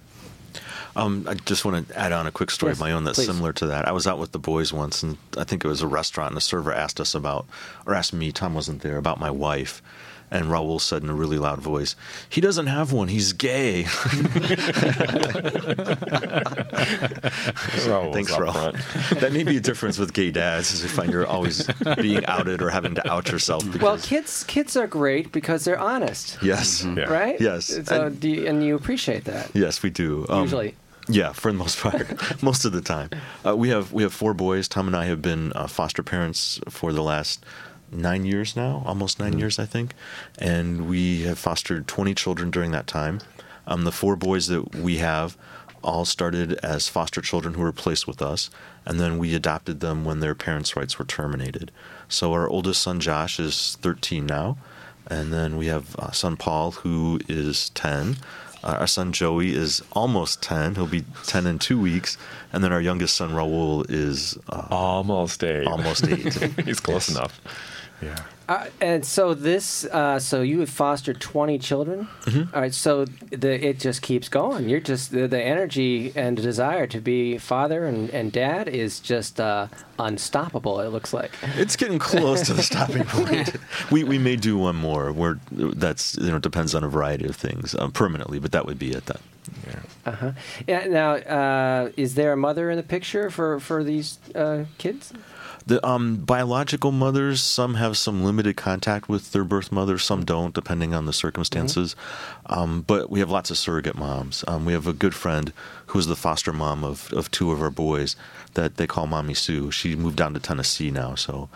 [0.98, 3.18] Um, I just want to add on a quick story Yes, of my own that's
[3.20, 3.28] please.
[3.28, 3.88] similar to that.
[3.88, 6.38] I was out with the boys once, and I think it was a restaurant, and
[6.38, 7.46] the server asked us about,
[7.86, 9.82] or asked me, Tom wasn't there, about my wife.
[10.30, 11.96] And Raul said in a really loud voice,
[12.28, 13.84] He doesn't have one, he's gay.
[17.88, 18.52] Raoul's Thanks, up Raul.
[18.52, 19.20] front.
[19.22, 21.68] that may be a difference with gay dads, is you find you're always
[22.02, 23.64] being outed or having to out yourself.
[23.66, 26.84] Because, Well, kids kids are great because they're honest, yes.
[26.84, 27.04] Yeah.
[27.06, 27.40] right?
[27.40, 27.66] Yes.
[27.86, 30.26] So And- do you, and you appreciate that Yes, we do.
[30.30, 30.76] Um, usually.
[31.10, 33.10] Yeah, for the most part, most of the time.
[33.46, 34.68] Uh, we have we have four boys.
[34.68, 37.46] Tom and I have been uh, foster parents for the last
[37.92, 39.94] nine years now, almost 9 years, I think,
[40.38, 43.22] and we have fostered twenty children during that time.
[43.66, 45.38] Um, the four boys that we have
[45.84, 48.50] all started as foster children who were placed with us,
[48.86, 51.72] and then we adopted them when their parents' rights were terminated.
[52.10, 54.58] So our oldest son Josh is thirteen now,
[55.08, 58.18] and then we have uh, son Paul who is ten.
[58.68, 60.76] Uh, our son Joey is almost 10.
[60.76, 62.18] He'll be 10 in two weeks.
[62.52, 65.66] And then our youngest son Raul is uh, Almost eight.
[65.68, 66.34] almost eight.
[66.66, 67.18] He's close Yes.
[67.18, 67.42] enough.
[68.02, 68.24] Yeah.
[68.48, 72.08] Uh, and so this, uh, so you have fostered twenty children.
[72.26, 72.56] Mm-hmm.
[72.56, 74.70] All right, so the it just keeps going.
[74.70, 79.40] You're just the, the energy and desire to be father and, and dad is just
[79.40, 79.68] uh,
[80.00, 80.80] unstoppable.
[80.80, 81.32] It looks like.
[81.56, 83.56] It's getting close to the stopping point.
[83.92, 87.36] We, we may do one more where that's, you know, depends on a variety of
[87.36, 89.20] things um, permanently, but that would be it then.
[89.66, 89.80] Yeah.
[90.06, 90.32] Uh huh.
[90.68, 90.86] Yeah.
[90.88, 95.14] Now, uh, is there a mother in the picture for for these uh, kids?
[95.68, 100.54] The um, biological mothers, some have some limited contact with their birth mother, some don't,
[100.54, 101.94] depending on the circumstances.
[102.46, 104.46] Um, but we have lots of surrogate moms.
[104.48, 105.52] Um, we have a good friend
[105.88, 108.16] who is the foster mom of, of two of our boys
[108.54, 109.70] that they call Mommy Sue.
[109.70, 111.50] She moved down to Tennessee now, so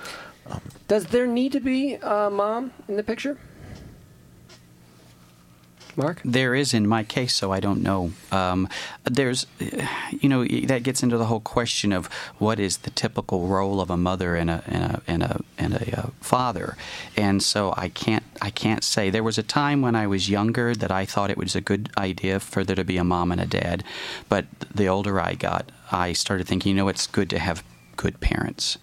[0.90, 3.38] Does there need to be a mom in the picture?
[5.96, 6.22] Mark.
[6.24, 8.12] There is in my case, so I don't know.
[8.32, 8.68] Um,
[9.04, 9.46] there's,
[10.12, 13.90] you know, that gets into the whole question of what is the typical role of
[13.90, 16.78] a mother and a and a and a, and a uh, father,
[17.18, 19.10] and so I can't I can't say.
[19.10, 21.90] There was a time when I was younger that I thought it was a good
[21.98, 23.84] idea for there to be a mom and a dad,
[24.30, 27.64] but the older I got, I started thinking, you know, it's good to have
[27.98, 28.78] good parents,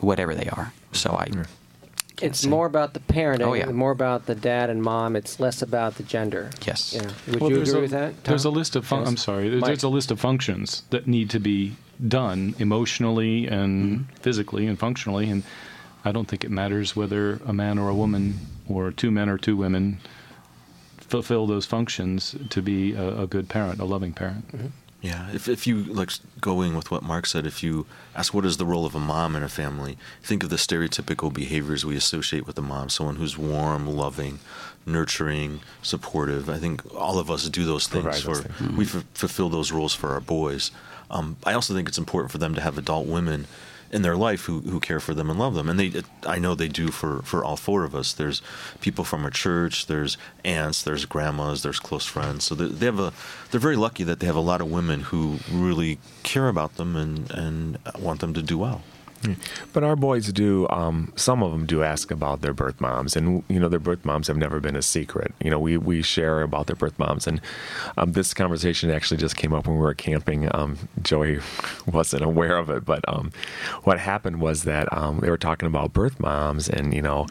[0.00, 0.72] whatever they are.
[0.92, 1.26] So I.
[1.26, 1.46] can't
[2.22, 2.48] It's say.
[2.48, 3.66] more about the parenting, Oh, yeah.
[3.66, 5.16] more about the dad and mom.
[5.16, 6.50] It's less about the gender.
[6.66, 6.94] Yes.
[6.94, 7.10] Yeah.
[7.28, 8.24] Would Well, you there's agree a, with that?
[8.24, 8.54] There's a Tom?
[8.54, 9.08] list of fun- Yes.
[9.08, 9.48] I'm sorry.
[9.50, 9.68] There's, Mike.
[9.68, 11.76] there's a list of functions that need to be
[12.08, 14.14] done emotionally and Mm-hmm.
[14.22, 15.42] physically and functionally, and
[16.04, 18.34] I don't think it matters whether a man or a woman
[18.68, 19.98] or two men or two women
[20.98, 24.72] fulfill those functions to be a, a good parent, a loving parent.
[25.12, 25.28] Mm-hmm.
[25.28, 28.56] Yeah, if if you like going with what Mark said, if you ask what is
[28.56, 32.46] the role of a mom in a family, think of the stereotypical behaviors we associate
[32.46, 34.38] with a mom, someone who's warm, loving,
[34.84, 36.48] nurturing, supportive.
[36.48, 38.76] I think all of us do those things, Provide those or things.
[38.76, 40.70] we f- fulfill those roles for our boys.
[41.10, 43.46] Um, I also think it's important for them to have adult women
[43.90, 46.54] in their life who, who care for them and love them, and they I know
[46.54, 48.12] they do for, for all four of us.
[48.12, 48.42] There's
[48.80, 52.44] people from our church, there's aunts, there's grandmas, there's close friends.
[52.44, 53.12] So they, they have a
[53.50, 56.96] they're very lucky that they have a lot of women who really care about them
[56.96, 58.82] and and want them to do well.
[59.72, 60.68] But our boys do.
[60.68, 64.04] Um, some of them do ask about their birth moms, and you know their birth
[64.04, 65.32] moms have never been a secret.
[65.42, 67.40] You know, we we share about their birth moms, and
[67.96, 70.48] um, this conversation actually just came up when we were camping.
[70.54, 71.40] Um, Joey
[71.86, 73.32] wasn't aware of it, but um,
[73.84, 77.26] what happened was that um, they were talking about birth moms, and you know,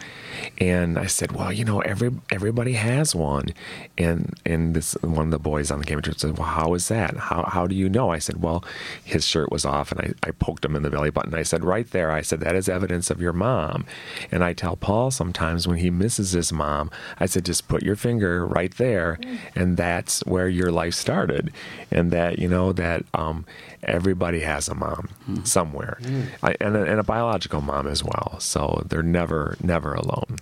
[0.57, 3.49] and I said, well, you know, every everybody has one,
[3.97, 6.87] and and this one of the boys on the camping trip said, well, how is
[6.87, 7.15] that?
[7.17, 8.09] How how do you know?
[8.11, 8.63] I said, well,
[9.03, 11.33] his shirt was off, and I, I poked him in the belly button.
[11.33, 13.85] I said, right there, I said that is evidence of your mom,
[14.31, 17.95] and I tell Paul sometimes when he misses his mom, I said, just put your
[17.95, 19.37] finger right there, mm.
[19.55, 21.51] and that's where your life started,
[21.91, 23.45] and that you know that um,
[23.83, 25.43] everybody has a mom hmm.
[25.43, 26.23] somewhere, hmm.
[26.43, 28.37] I, and, a, and a biological mom as well.
[28.39, 30.37] So they're never never alone.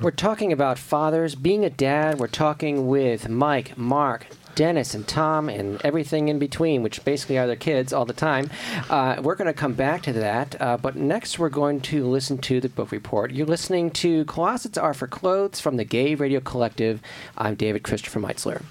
[0.00, 2.18] We're talking about fathers, being a dad.
[2.18, 7.46] We're talking with Mike, Mark, Dennis, and Tom, and everything in between, which basically are
[7.46, 8.50] their kids all the time.
[8.88, 12.38] Uh, we're going to come back to that, uh, but next we're going to listen
[12.38, 13.32] to the book report.
[13.32, 17.00] You're listening to Closets Are for Clothes from the Gay Radio Collective.
[17.36, 18.62] I'm David Christopher Meitzler.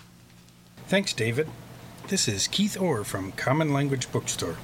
[0.88, 1.48] Thanks, David.
[2.08, 4.58] This is Keith Orr from Common Language Bookstore.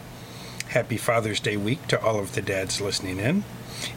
[0.69, 3.43] Happy Father's Day week to all of the dads listening in.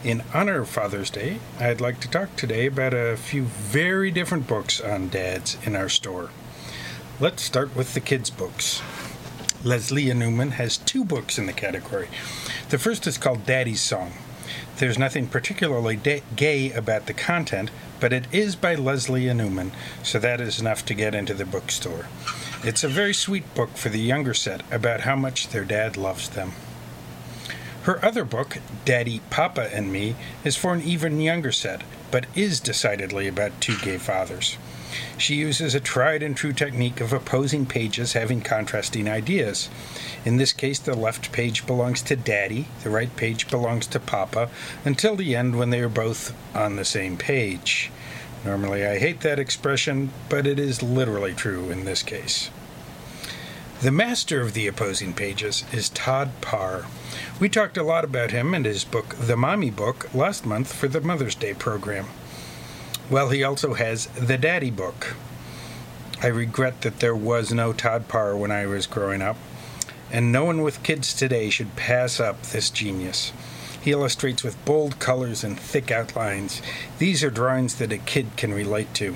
[0.03, 4.47] In honor of Father's Day, I'd like to talk today about a few very different
[4.47, 6.29] books on dads in our store.
[7.21, 8.81] Let's start with the kids' books.
[9.61, 12.07] Lesléa Newman has two books in the category.
[12.69, 14.13] The first is called Daddy's Song.
[14.77, 15.99] There's nothing particularly
[16.37, 20.93] gay about the content, but it is by Lesléa Newman, so that is enough to
[20.93, 22.05] get into the bookstore.
[22.63, 26.29] It's a very sweet book for the younger set about how much their dad loves
[26.29, 26.53] them.
[27.81, 32.61] Her other book, Daddy, Papa, and Me, is for an even younger set, but is
[32.61, 34.55] decidedly about two gay fathers.
[35.17, 39.69] She uses a tried and true technique of opposing pages having contrasting ideas.
[40.25, 44.49] In this case, the left page belongs to Daddy, the right page belongs to Papa,
[44.83, 47.91] until the end when they are both on the same page.
[48.45, 52.49] Normally, I hate that expression, but it is literally true in this case.
[53.81, 56.85] The master of the opposing pages is Todd Parr.
[57.39, 60.89] We talked a lot about him and his book, The Mommy Book, last month for
[60.89, 62.07] the Mother's Day program.
[63.09, 65.15] Well, he also has The Daddy Book.
[66.21, 69.35] I regret that there was no Todd Parr when I was growing up,
[70.11, 73.31] and no one with kids today should pass up this genius.
[73.81, 76.61] He illustrates with bold colors and thick outlines.
[76.99, 79.15] These are drawings that a kid can relate to.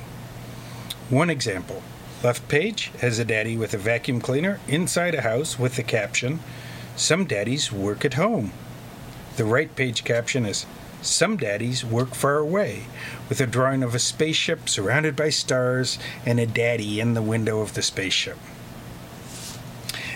[1.09, 1.83] One example
[2.23, 6.39] left page has a daddy with a vacuum cleaner inside a house with the caption,
[6.95, 8.53] Some daddies work at home.
[9.35, 10.65] The right page caption is,
[11.03, 12.83] Some daddies work far away,
[13.27, 17.59] with a drawing of a spaceship surrounded by stars and a daddy in the window
[17.59, 18.37] of the spaceship.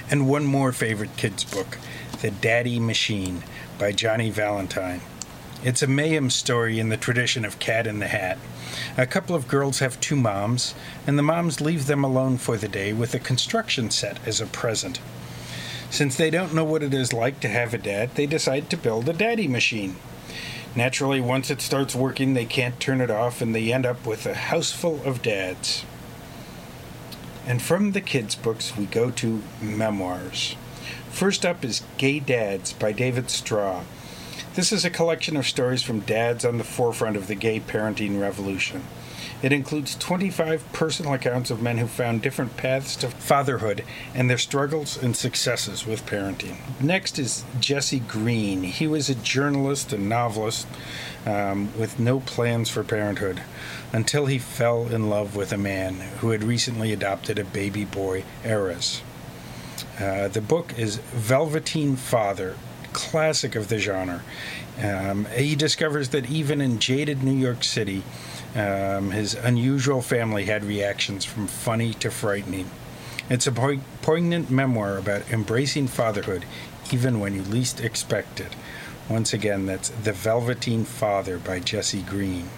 [0.10, 1.78] And one more favorite kids' book,
[2.21, 3.43] The Daddy Machine
[3.78, 5.02] by Johnny Valentine.
[5.62, 8.38] It's a mayhem story in the tradition of Cat in the Hat.
[8.97, 10.73] A couple of girls have two moms,
[11.06, 14.45] and the moms leave them alone for the day with a construction set as a
[14.45, 15.02] present.
[15.89, 18.78] Since they don't know what it is like to have a dad, they decide to
[18.78, 19.97] build a daddy machine.
[20.77, 24.27] Naturally, once it starts working, they can't turn it off, and they end up with
[24.27, 25.83] a house full of dads.
[27.47, 30.55] And from the kids' books, we go to memoirs.
[31.09, 33.85] First up is Gay Dads by David Strah.
[34.53, 38.21] This is a collection of stories from dads on the forefront of the gay parenting
[38.21, 38.83] revolution.
[39.43, 43.84] It includes 25 personal accounts of men who found different paths to fatherhood
[44.15, 46.58] and their struggles and successes with parenting.
[46.82, 48.63] Next is Jesse Green.
[48.63, 50.67] He was a journalist and novelist
[51.28, 53.43] um, with no plans for parenthood
[53.93, 58.23] until he fell in love with a man who had recently adopted a baby boy,
[58.43, 59.02] Erez.
[60.00, 62.56] Uh, the book is Velveteen Father,
[62.91, 64.23] classic of the genre.
[64.82, 68.04] Um, he discovers that even in jaded New York City,
[68.57, 72.69] um, his unusual family had reactions from funny to frightening.
[73.29, 76.45] It's a po- poignant memoir about embracing fatherhood
[76.91, 78.55] even when you least expect it.
[79.09, 82.49] Once again, that's The Velveteen Father by Jesse Green.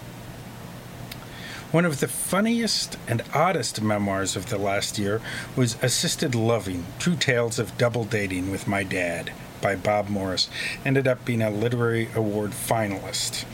[1.72, 5.20] One of the funniest and oddest memoirs of the last year
[5.54, 10.48] was Assisted Loving True Tales of Double Dating with My Dad by Bob Morris.
[10.84, 13.44] Ended up being a literary award finalist.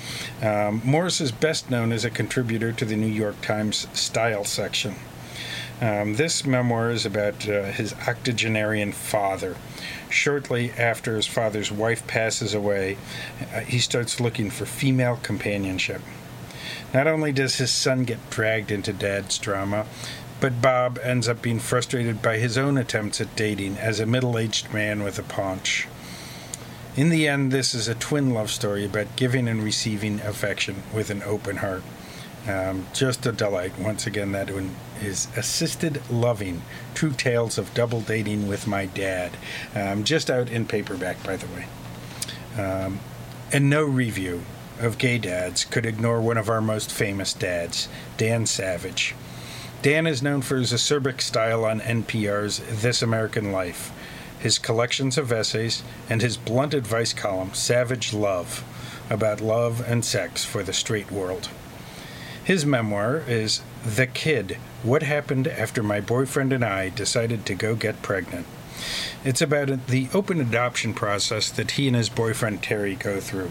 [0.43, 4.97] Um, Morris is best known as a contributor to the New York Times style section.
[5.81, 9.57] Um, this memoir is about uh, his octogenarian father.
[10.09, 12.97] Shortly after his father's wife passes away,
[13.55, 16.01] uh, he starts looking for female companionship.
[16.95, 19.87] Not only does his son get dragged into dad's drama,
[20.41, 24.39] but Bob ends up being frustrated by his own attempts at dating as a middle
[24.39, 25.89] aged man with a paunch.
[26.97, 31.11] In the end, this is a twin love story about giving and receiving affection with
[31.11, 31.83] an open heart.
[32.49, 33.79] Um, just a delight.
[33.79, 36.63] Once again, that one is Assisted Loving
[36.95, 39.37] True Tales of Double Dating with My Dad.
[39.75, 41.67] Um, just out in paperback, by the way.
[42.57, 43.01] Um,
[43.53, 44.45] and no review
[44.81, 49.15] of gay dads could ignore one of our most famous dads, Dan Savage.
[49.83, 53.93] Dan is known for his acerbic style on NPR's This American Life,
[54.39, 58.65] his collections of essays, and his blunt advice column, Savage Love,
[59.11, 61.49] about love and sex for the straight world.
[62.43, 67.75] His memoir is The Kid What Happened After My Boyfriend and I Decided to Go
[67.75, 68.47] Get Pregnant.
[69.25, 73.51] It's about the open adoption process that he and his boyfriend Terry go through.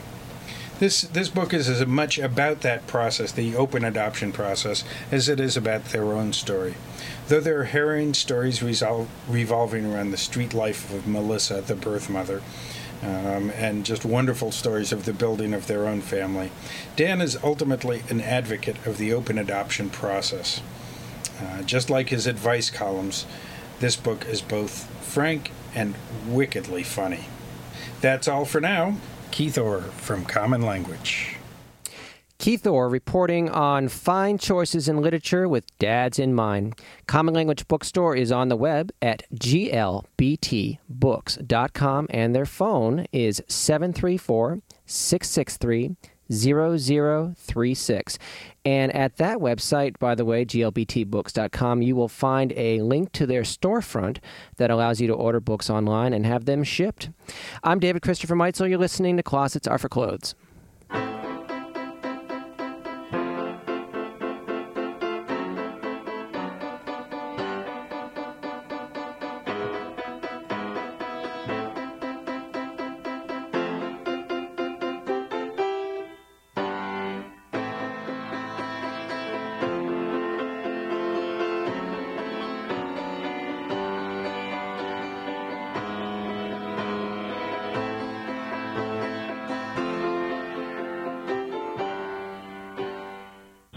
[0.79, 5.39] This this book is as much about that process, the open adoption process, as it
[5.39, 6.75] is about their own story.
[7.27, 12.07] Though there are harrowing stories resol- revolving around the street life of Melissa, the birth
[12.07, 12.43] mother,
[13.01, 16.51] um, and just wonderful stories of the building of their own family,
[16.95, 20.61] Dan is ultimately an advocate of the open adoption process.
[21.41, 23.25] Uh, just like his advice columns,
[23.79, 25.95] this book is both frank and
[26.27, 27.25] wickedly funny.
[28.01, 28.97] That's all for now.
[29.31, 31.34] Keith Orr from Common Language.
[32.37, 36.77] Keith Orr reporting on fine choices in literature with dads in mind.
[37.07, 45.95] Common Language Bookstore is on the web at glbtbooks.com and their phone is 734 663
[46.31, 48.17] 0036.
[48.65, 53.43] And at that website, by the way, glbtbooks.com, you will find a link to their
[53.43, 54.17] storefront
[54.57, 57.09] that allows you to order books online and have them shipped.
[57.63, 58.67] I'm David Christopher Meitzel.
[58.67, 60.33] You're listening to Closets Are for Clothes.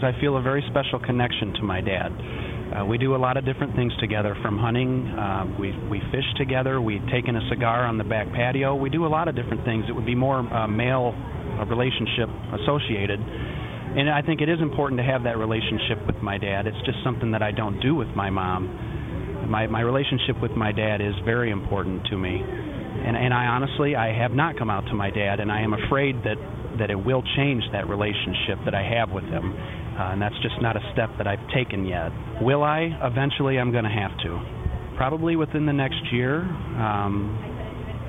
[0.09, 2.09] I feel a very special connection to my dad.
[2.09, 5.05] Uh, we do a lot of different things together, from hunting.
[5.05, 6.81] Uh, we we fish together.
[6.81, 8.73] We've taken a cigar on the back patio.
[8.73, 9.85] We do a lot of different things.
[9.87, 12.27] It would be more uh, male uh, relationship
[12.61, 16.65] associated, and I think it is important to have that relationship with my dad.
[16.65, 19.45] It's just something that I don't do with my mom.
[19.47, 23.95] My my relationship with my dad is very important to me, and and I honestly
[23.95, 26.37] I have not come out to my dad, and I am afraid that
[26.79, 29.53] that it will change that relationship that I have with him.
[29.99, 32.09] Uh, and that's just not a step that I've taken yet.
[32.41, 32.87] Will I?
[33.03, 34.95] Eventually, I'm going to have to.
[34.95, 36.39] Probably within the next year.
[36.39, 37.35] Um,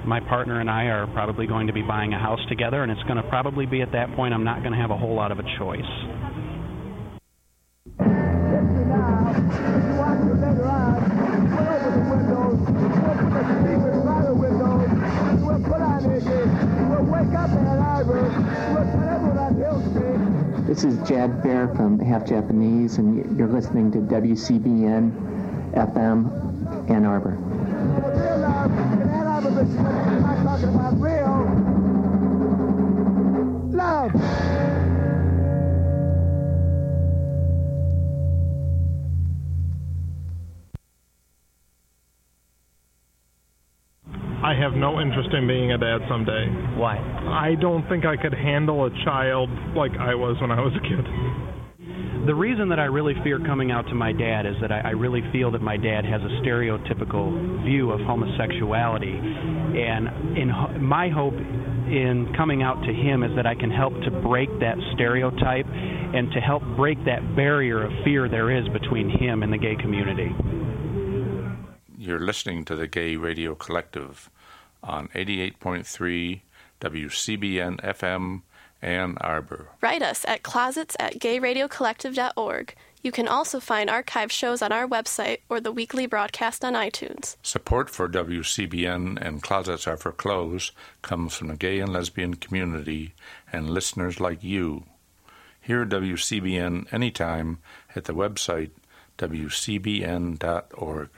[0.06, 3.02] my partner and I are probably going to be buying a house together, and it's
[3.02, 5.32] going to probably be at that point I'm not going to have a whole lot
[5.32, 5.80] of a choice.
[20.80, 25.12] This is Jad Fair from Half Japanese, and you're listening to WCBN
[25.74, 27.36] FM Ann Arbor.
[33.78, 34.69] I
[44.60, 46.46] have no interest in being a dad someday.
[46.76, 46.98] Why?
[47.26, 50.84] I don't think I could handle a child like I was when I was a
[50.84, 51.04] kid.
[52.26, 54.90] The reason that I really fear coming out to my dad is that I, I
[54.90, 61.08] really feel that my dad has a stereotypical view of homosexuality, and in ho- my
[61.08, 65.66] hope in coming out to him is that I can help to break that stereotype
[65.66, 69.76] and to help break that barrier of fear there is between him and the gay
[69.76, 70.30] community.
[71.96, 74.30] You're listening to the Gay Radio Collective
[74.82, 76.40] on 88.3
[76.80, 78.42] WCBN FM
[78.82, 79.68] Ann Arbor.
[79.80, 82.74] Write us at closets at gayradiocollective.org.
[83.02, 87.36] You can also find archive shows on our website or the weekly broadcast on iTunes.
[87.42, 93.14] Support for WCBN and Closets Are for Clothes comes from the gay and lesbian community
[93.50, 94.84] and listeners like you.
[95.60, 97.58] Hear WCBN anytime
[97.94, 98.70] at the website
[99.18, 101.08] wcbn.org.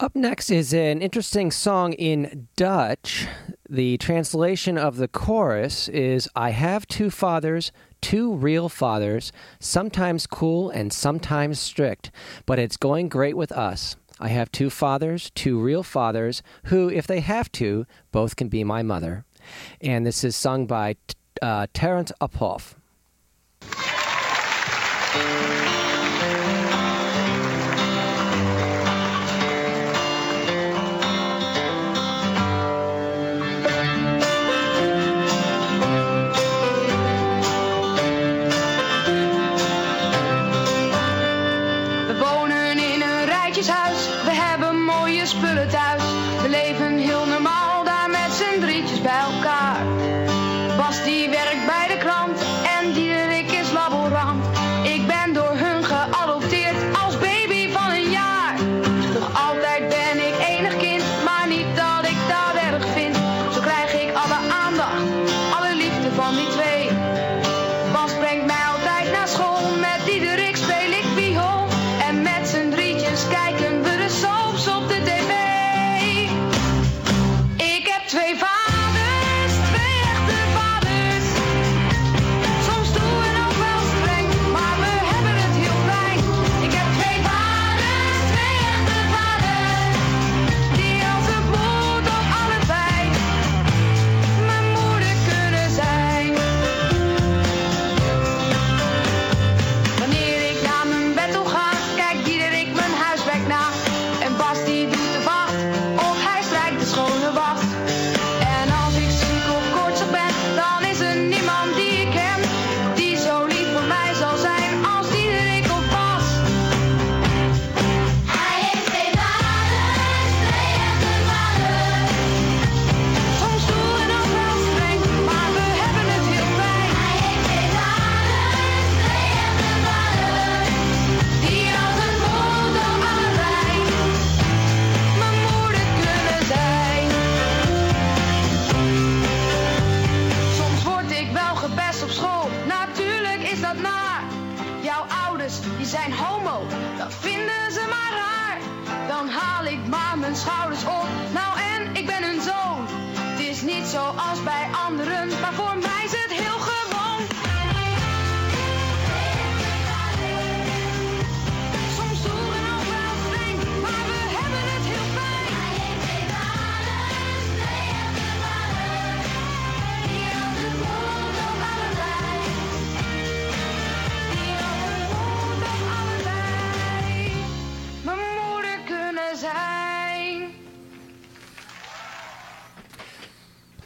[0.00, 3.26] Up next is an interesting song in Dutch.
[3.68, 10.70] The translation of the chorus is I have two fathers, two real fathers, sometimes cool
[10.70, 12.10] and sometimes strict,
[12.46, 13.96] but it's going great with us.
[14.18, 18.64] I have two fathers, two real fathers, who, if they have to, both can be
[18.64, 19.26] my mother.
[19.82, 20.96] And this is sung by
[21.42, 22.74] uh, Terence Uphoff.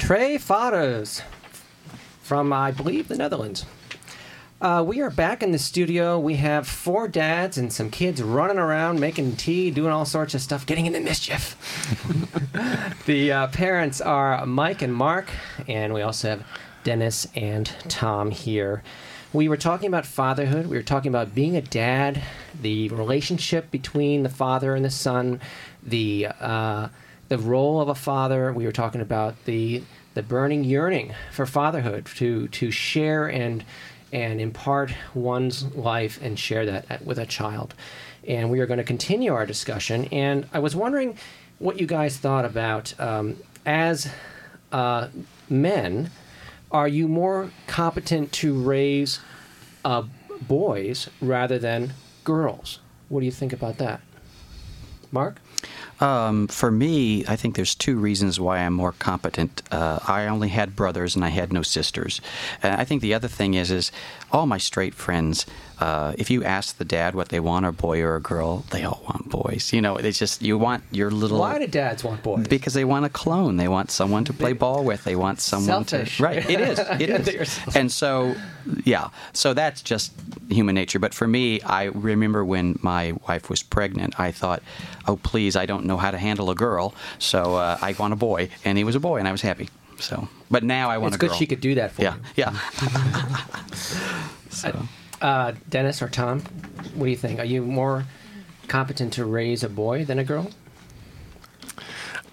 [0.04, 1.22] Trey Fathers
[2.20, 3.64] from, I believe, the Netherlands.
[4.60, 6.18] Uh, we are back in the studio.
[6.18, 10.42] We have four dads and some kids running around, making tea, doing all sorts of
[10.42, 11.56] stuff, getting into mischief.
[13.06, 15.30] the uh, parents are Mike and Mark,
[15.68, 16.46] and we also have
[16.82, 18.82] Dennis and Tom here.
[19.32, 20.66] We were talking about fatherhood.
[20.66, 22.22] We were talking about being a dad,
[22.60, 25.40] the relationship between the father and the son,
[25.82, 26.88] the uh,
[27.28, 28.52] the role of a father.
[28.52, 29.82] We were talking about the
[30.14, 33.64] the burning yearning for fatherhood to to share and
[34.12, 37.74] and impart one's life and share that with a child.
[38.26, 40.04] And we are going to continue our discussion.
[40.06, 41.18] And I was wondering
[41.58, 44.08] what you guys thought about um, as
[44.70, 45.08] uh,
[45.48, 46.10] men.
[46.70, 49.20] Are you more competent to raise
[49.84, 50.04] uh,
[50.40, 52.78] boys rather than girls?
[53.08, 54.00] What do you think about that,
[55.10, 55.40] Mark?
[56.04, 59.62] Um, for me, I think there's two reasons why I'm more competent.
[59.70, 62.20] Uh, I only had brothers and I had no sisters.
[62.62, 63.90] And I think the other thing is, is
[64.30, 65.46] all my straight friends.
[65.80, 68.84] Uh, if you ask the dad what they want, a boy or a girl, they
[68.84, 69.72] all want boys.
[69.72, 71.38] You know, it's just you want your little.
[71.38, 72.46] Why do dads want boys?
[72.46, 73.56] Because they want a clone.
[73.56, 75.04] They want someone to play ball with.
[75.04, 76.18] They want someone Selfish.
[76.18, 76.22] to.
[76.22, 76.48] Right.
[76.48, 76.78] It is.
[77.04, 77.60] It is.
[77.74, 78.34] And so,
[78.84, 79.08] yeah.
[79.32, 80.12] So that's just
[80.48, 80.98] human nature.
[80.98, 84.62] But for me, I remember when my wife was pregnant, I thought,
[85.08, 86.94] oh, please, I don't know how to handle a girl.
[87.18, 88.48] So uh, I want a boy.
[88.64, 89.68] And he was a boy, and I was happy.
[89.98, 91.38] So, but now I want It's a good girl.
[91.38, 92.44] she could do that for yeah, you.
[92.44, 92.52] Yeah.
[94.50, 94.88] so.
[95.20, 96.40] Uh, Dennis or Tom,
[96.94, 97.38] what do you think?
[97.38, 98.04] Are you more
[98.68, 100.50] competent to raise a boy than a girl?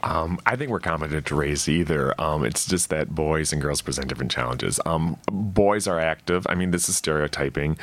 [0.03, 2.19] Um, I think we're competent to raise either.
[2.19, 4.79] Um, it's just that boys and girls present different challenges.
[4.85, 6.47] Um, boys are active.
[6.49, 7.77] I mean, this is stereotyping.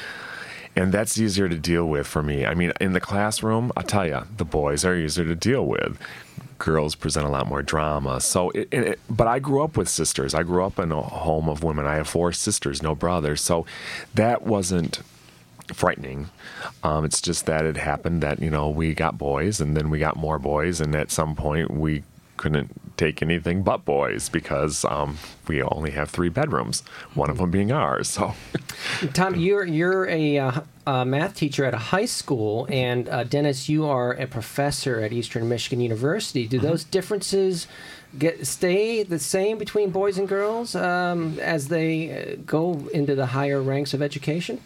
[0.74, 2.44] And that's easier to deal with for me.
[2.44, 5.99] I mean, in the classroom, I'll tell you, the boys are easier to deal with.
[6.59, 8.21] Girls present a lot more drama.
[8.21, 10.35] So, it, it, but I grew up with sisters.
[10.35, 11.87] I grew up in a home of women.
[11.87, 13.41] I have four sisters, no brothers.
[13.41, 13.65] So,
[14.15, 15.01] that wasn't
[15.73, 16.31] frightening.
[16.83, 19.99] Um, it's just that it happened that you know we got boys, and then we
[19.99, 22.03] got more boys, and at some point we
[22.37, 26.83] couldn't take anything but boys because um, we only have three bedrooms,
[27.15, 28.09] one of them being ours.
[28.09, 28.35] So,
[29.13, 33.68] Tom, you're you're a, uh, a math teacher at a high school, and uh, Dennis,
[33.68, 36.47] you are a professor at Eastern Michigan University.
[36.47, 37.66] Do those differences
[38.18, 43.26] get stay the same between boys and girls um, as they uh, go into the
[43.26, 44.62] higher ranks of education?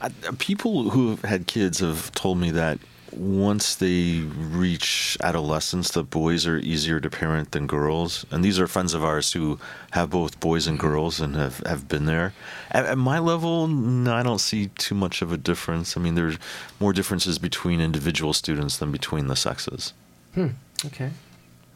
[0.00, 0.08] I,
[0.38, 2.78] people who have had kids have told me that
[3.12, 8.26] once they reach adolescence, the boys are easier to parent than girls.
[8.30, 9.58] And these are friends of ours who
[9.92, 12.34] have both boys and girls and have, have been there.
[12.70, 13.64] At, at my level,
[14.08, 15.96] I don't see too much of a difference.
[15.96, 16.38] I mean, there's
[16.80, 19.92] more differences between individual students than between the sexes.
[20.34, 20.48] Hmm.
[20.86, 21.10] Okay.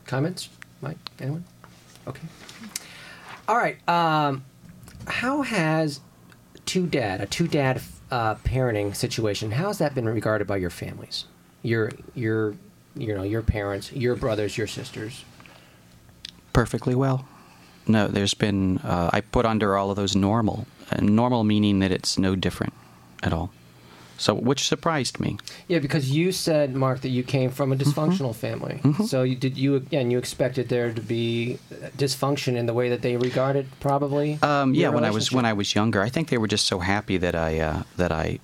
[0.06, 0.48] Comments,
[0.80, 0.98] Mike?
[1.20, 1.44] Anyone?
[2.06, 2.26] Okay.
[3.48, 3.76] All right.
[3.88, 4.44] Um,
[5.06, 6.00] how has
[6.64, 7.80] two dad a two dad
[8.12, 9.52] uh, parenting situation?
[9.52, 11.24] How has that been regarded by your families?
[11.62, 12.54] Your your
[12.94, 15.24] you know your parents, your brothers, your sisters.
[16.52, 17.26] perfectly well.
[17.86, 20.66] No, there's been uh, I put under all of those normal,
[21.00, 22.74] normal meaning that it's no different
[23.22, 23.50] at all.
[24.22, 25.36] So, which surprised me.
[25.66, 28.80] Yeah, because you said, Mark, that you came from a dysfunctional family.
[29.06, 30.12] So you, did you again?
[30.12, 31.58] You expected there to be
[31.98, 34.38] dysfunction in the way that they regard it, probably.
[34.42, 35.44] Um, yeah, when I was when?
[35.44, 38.38] I was younger, I think they were just so happy that I uh, that I.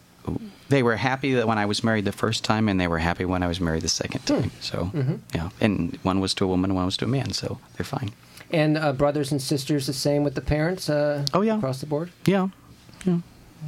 [0.69, 3.25] They were happy that when I was married the first time, and they were happy
[3.25, 4.51] when I was married the second time.
[4.61, 5.21] So, Mhm.
[5.35, 8.11] yeah, and one was to a woman, one was to a man, so they're fine.
[8.51, 10.91] And uh, brothers and sisters, the same with the parents.
[10.91, 12.11] Uh, oh yeah, across the board.
[12.27, 12.49] Yeah,
[13.07, 13.21] yeah.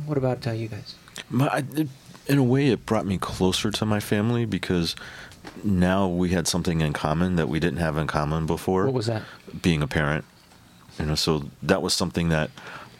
[0.06, 0.94] What about uh, you guys?
[1.30, 1.88] My, I- it,
[2.30, 4.94] in a way, it brought me closer to my family because
[5.64, 8.84] now we had something in common that we didn't have in common before.
[8.84, 9.22] What was that?
[9.60, 10.24] Being a parent.
[10.98, 12.50] You know, so that was something that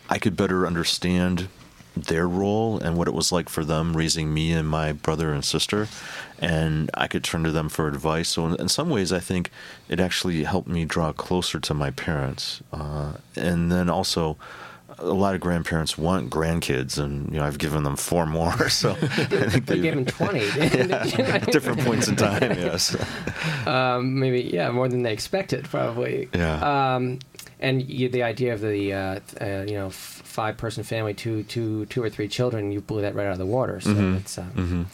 [0.08, 1.48] I could better understand
[1.96, 5.44] their role and what it was like for them raising me and my brother and
[5.44, 5.88] sister
[6.38, 9.50] and I could turn to them for advice so in, in some ways I think
[9.88, 14.36] it actually helped me draw closer to my parents uh, and then also
[15.00, 18.92] a lot of grandparents want grandkids and you know I've given them four more so
[18.92, 20.40] I think They him twenty.
[20.60, 22.94] at different points in time yes
[23.66, 26.28] um, maybe yeah, more than they expected, probably.
[26.34, 26.94] Yeah.
[26.94, 27.18] Um,
[27.60, 29.92] and you, the idea of the uh, uh, you know f-
[30.24, 33.38] five person family, two two two or three children, you blew that right out of
[33.38, 33.80] the water.
[33.80, 34.16] So Mhm.
[34.20, 34.38] it's.
[34.38, 34.86] Uh, Mhm.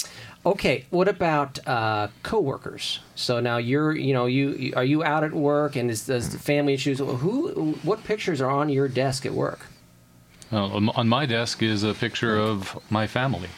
[0.45, 3.01] Okay, what about uh, coworkers?
[3.17, 6.31] So now you're, you know, you you- are you out at work, and is, does
[6.31, 6.99] the family issues?
[6.99, 9.61] Who, what pictures are on your desk at work?
[10.53, 13.49] Uh, on- my desk is a picture of my family,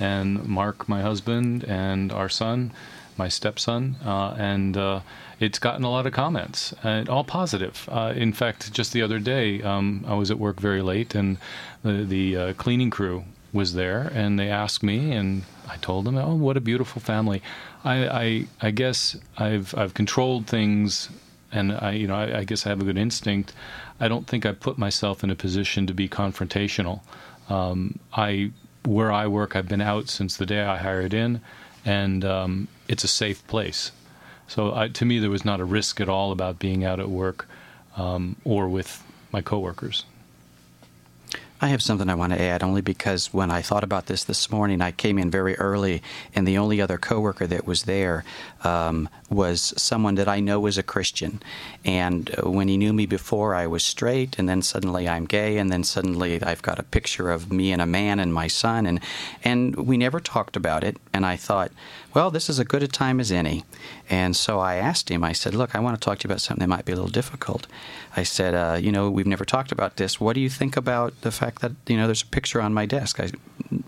[0.00, 2.72] and Mark, my husband, and our son,
[3.16, 5.00] my stepson, uh, and uh,
[5.38, 7.88] it's gotten a lot of comments, and all positive.
[7.90, 11.36] Uh, in fact, just the other day, um, I was at work very late, and
[11.82, 16.16] the the uh, cleaning crew was there, and they asked me, and I told them,
[16.16, 17.42] "Oh, what a beautiful family."
[17.84, 21.08] I I, I guess I've I've controlled things
[21.52, 23.52] and I, you know, I, I guess I have a good instinct.
[24.02, 27.02] I don't think I put myself in a position to be confrontational.
[27.48, 28.50] Um, I,
[28.84, 31.40] where I work, I've been out since the day I hired in,
[31.84, 33.92] and um, it's a safe place.
[34.48, 37.10] So I, to me, there was not a risk at all about being out at
[37.10, 37.46] work
[37.96, 40.04] um, or with my coworkers.
[41.62, 44.50] I have something I want to add only because when I thought about this this
[44.50, 46.02] morning, I came in very early,
[46.34, 48.24] and the only other coworker that was there
[48.64, 51.40] um, was someone that I know was a Christian.
[51.84, 55.56] And uh, when he knew me before, I was straight, and then suddenly I'm gay,
[55.56, 58.84] and then suddenly I've got a picture of me and a man and my son,
[58.84, 58.98] and
[59.44, 60.96] and we never talked about it.
[61.12, 61.70] And I thought,
[62.14, 63.64] well, this is as good a time as any.
[64.10, 65.24] And so I asked him.
[65.24, 66.96] I said, look, I want to talk to you about something that might be a
[66.96, 67.66] little difficult.
[68.16, 70.20] I said, uh, you know, we've never talked about this.
[70.20, 72.86] What do you think about the fact that you know there's a picture on my
[72.86, 73.20] desk?
[73.20, 73.30] I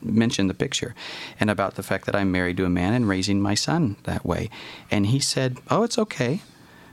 [0.03, 0.95] mentioned the picture,
[1.41, 4.25] and about the fact that I'm married to a man and raising my son that
[4.25, 4.51] way.
[4.91, 6.41] And he said, oh, it's okay.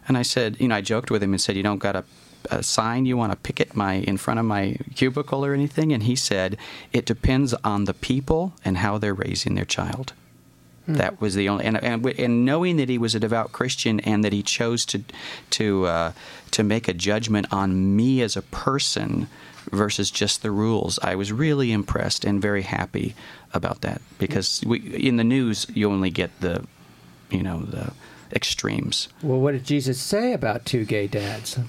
[0.08, 2.04] And I said, you know, I joked with him and said, you don't got a,
[2.50, 5.94] a sign you want to picket my in front of my cubicle or anything?
[5.94, 6.58] And he said,
[6.92, 10.14] it depends on the people and how they're raising their child.
[10.88, 14.24] That was the only, and, and and knowing that he was a devout Christian and
[14.24, 15.04] that he chose to
[15.52, 16.12] to uh,
[16.50, 19.28] to make a judgment on me as a person
[19.72, 23.16] versus just the rules, I was really impressed and very happy
[23.54, 26.66] about that because we, in the news you only get the,
[27.30, 27.94] you know, the
[28.34, 29.10] extremes.
[29.22, 31.60] Well, what did Jesus say about two gay dads?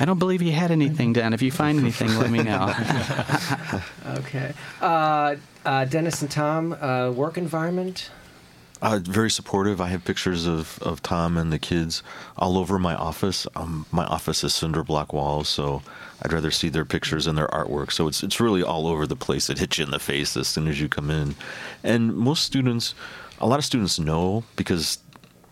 [0.00, 1.32] I don't believe he had anything done.
[1.32, 2.72] If you find anything, let me know.
[4.18, 4.52] Okay.
[4.80, 8.10] Uh, uh, Dennis and Tom, uh, work environment.
[8.82, 9.80] Uh, very supportive.
[9.80, 12.02] I have pictures of, of Tom and the kids
[12.36, 13.46] all over my office.
[13.54, 15.82] Um, my office is cinder block walls, so
[16.20, 17.92] I'd rather see their pictures and their artwork.
[17.92, 19.48] So it's it's really all over the place.
[19.48, 21.36] It hits you in the face as soon as you come in.
[21.84, 22.96] And most students,
[23.40, 24.98] a lot of students know because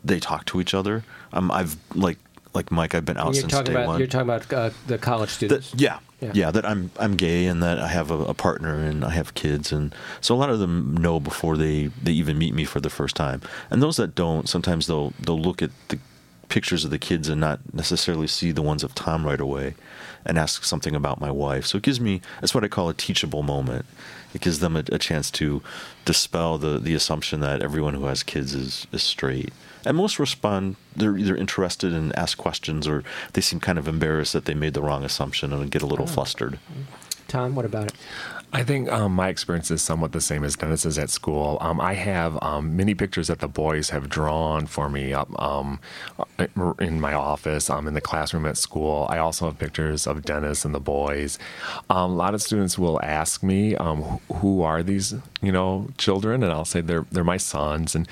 [0.05, 1.05] they talk to each other.
[1.33, 2.19] Um, I've like
[2.55, 2.95] like Mike.
[2.95, 3.99] I've been out you're since talking day about one.
[3.99, 5.71] you're talking about uh, the college students.
[5.71, 6.33] That, yeah, Yeah.
[6.35, 9.35] yeah, That I'm I'm gay and that I have a, a partner and I have
[9.35, 12.81] kids and so a lot of them know before they they even meet me for
[12.81, 13.41] the first time.
[13.71, 15.99] And those that don't, sometimes they'll they'll look at the
[16.49, 19.75] pictures of the kids and not necessarily see the ones of Tom right away
[20.27, 21.65] and ask something about my wife.
[21.65, 23.87] So it gives me that's what I call a teachable moment.
[24.35, 25.63] It gives them a, a chance to
[26.05, 29.53] dispel the the assumption that everyone who has kids is is straight.
[29.85, 33.03] And most respond they're either interested and ask questions or
[33.33, 36.05] they seem kind of embarrassed that they made the wrong assumption and get a little
[36.09, 36.13] Oh.
[36.13, 36.59] flustered.
[37.31, 37.95] Tom, what about it?
[38.53, 41.57] I think um, my experience is somewhat the same as Dennis's at school.
[41.61, 45.79] Um, I have um, many pictures that the boys have drawn for me up um,
[46.81, 49.07] in my office, um, in the classroom at school.
[49.09, 51.39] I also have pictures of Dennis and the boys.
[51.89, 53.77] Um, a lot of students will ask me,
[54.35, 57.95] "Who are these, you know, children?" And I'll say they're they're my sons.
[57.95, 58.09] And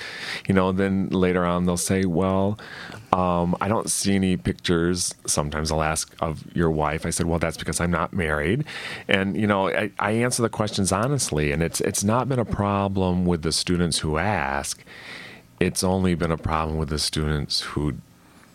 [0.47, 2.57] you know, then later on they'll say, "Well,
[3.12, 7.05] I don't see any pictures." Sometimes I'll ask of your wife.
[7.05, 8.64] I said, "Well, that's because I'm not married."
[9.09, 12.44] And you know, I, I answer the questions honestly, and it's it's not been a
[12.44, 14.84] problem with the students who ask.
[15.61, 17.94] It's only been a problem with the students who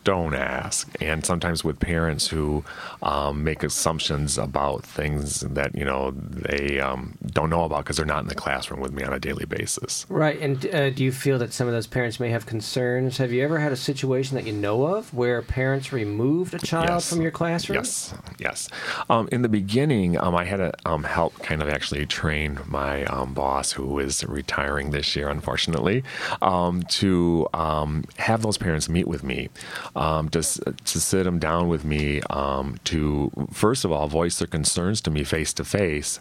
[0.03, 2.63] don't ask, and sometimes with parents who
[3.01, 8.05] um, make assumptions about things that you know they um, don't know about because they're
[8.05, 10.05] not in the classroom with me on a daily basis.
[10.09, 13.17] Right, and uh, do you feel that some of those parents may have concerns?
[13.17, 16.83] Have you ever had a situation that you know of where parents removed a child
[16.89, 17.09] Yes.
[17.09, 17.77] from your classroom?
[17.77, 18.69] Yes, yes.
[19.09, 23.05] Um, in the beginning, um, I had to um, help kind of actually train my
[23.05, 26.03] um, boss, who is retiring this year, unfortunately,
[26.41, 29.49] um, to um, have those parents meet with me,
[29.95, 34.47] um, to, to sit them down with me, um, to first of all voice their
[34.47, 36.19] concerns to me face to face,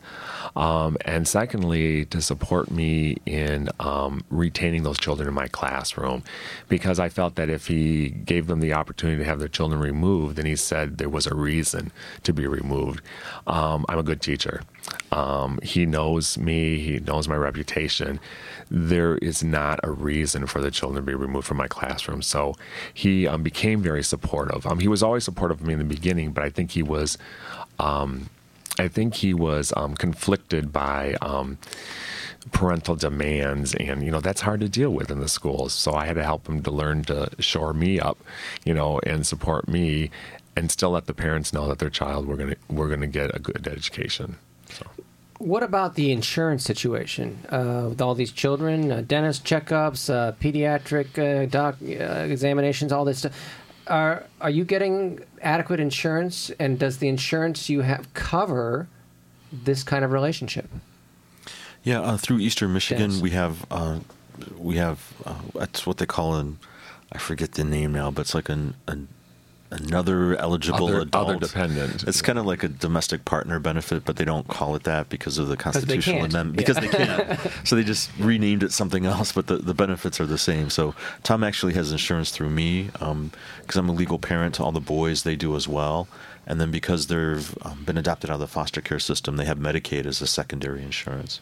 [0.54, 6.22] and secondly, to support me in um, retaining those children in my classroom,
[6.68, 10.36] because I felt that if he gave them the opportunity to have their children removed,
[10.36, 11.90] then he said there was a reason
[12.24, 13.02] to be removed.
[13.46, 14.62] Um, I'm a good teacher.
[15.10, 16.78] Um, he knows me.
[16.78, 18.18] He knows my reputation.
[18.70, 22.22] There is not a reason for the children to be removed from my classroom.
[22.22, 22.54] So
[22.92, 24.66] he um, became very supportive.
[24.66, 27.18] Um, he was always supportive of me in the beginning, but I think he was.
[27.78, 28.30] Um,
[28.78, 31.58] I think he was um, conflicted by um,
[32.50, 35.72] parental demands, and you know that's hard to deal with in the schools.
[35.72, 38.18] So I had to help him to learn to shore me up,
[38.64, 40.10] you know, and support me,
[40.56, 43.38] and still let the parents know that their child we're gonna we're gonna get a
[43.38, 44.36] good education.
[45.42, 51.18] What about the insurance situation uh, with all these children, uh, dentist checkups, uh, pediatric
[51.18, 53.32] uh, doc uh, examinations, all this stuff?
[53.88, 58.86] Are are you getting adequate insurance, and does the insurance you have cover
[59.52, 60.68] this kind of relationship?
[61.82, 63.20] Yeah, uh, through Eastern Michigan, Yes.
[63.20, 63.98] we have uh,
[64.56, 66.58] we have uh, that's what they call an
[67.10, 69.08] I forget the name now, but it's like an, an
[69.72, 71.28] another eligible Other- adult.
[71.30, 72.04] other dependent.
[72.04, 75.38] It's kind of like a domestic partner benefit, but they don't call it that because
[75.38, 76.32] of the they constitutional can't.
[76.34, 76.60] amendment.
[76.68, 76.74] Yeah.
[76.74, 77.04] Because they
[77.36, 77.40] can't.
[77.66, 80.70] so they just renamed it something else, but the, the benefits are the same.
[80.70, 84.80] So Tom actually has insurance through me because I'm a legal parent to all the
[84.80, 85.22] boys.
[85.22, 86.08] They do as well.
[86.46, 89.58] And then because they've um, been adopted out of the foster care system, they have
[89.58, 91.40] Medicaid as a secondary insurance.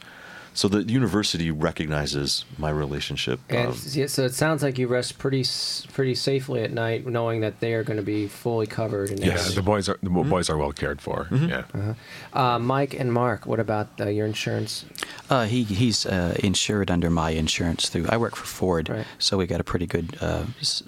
[0.52, 3.40] So the university recognizes my relationship.
[3.48, 5.44] And um, yeah, so it sounds like you rest pretty
[5.92, 9.10] pretty safely at night, knowing that they are going to be fully covered.
[9.10, 11.28] And Yeah, the boys are the boys are well cared for.
[11.30, 11.64] Yeah.
[11.72, 11.94] Uh-huh.
[12.32, 14.84] Uh, Mike and Mark, what about uh, your insurance?
[15.28, 18.06] Uh, he he's uh, insured under my insurance through.
[18.08, 20.44] I work for Ford, so we got a pretty good uh,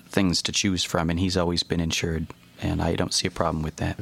[0.09, 2.27] things to choose from, and he's always been insured,
[2.61, 3.97] and I don't see a problem with that.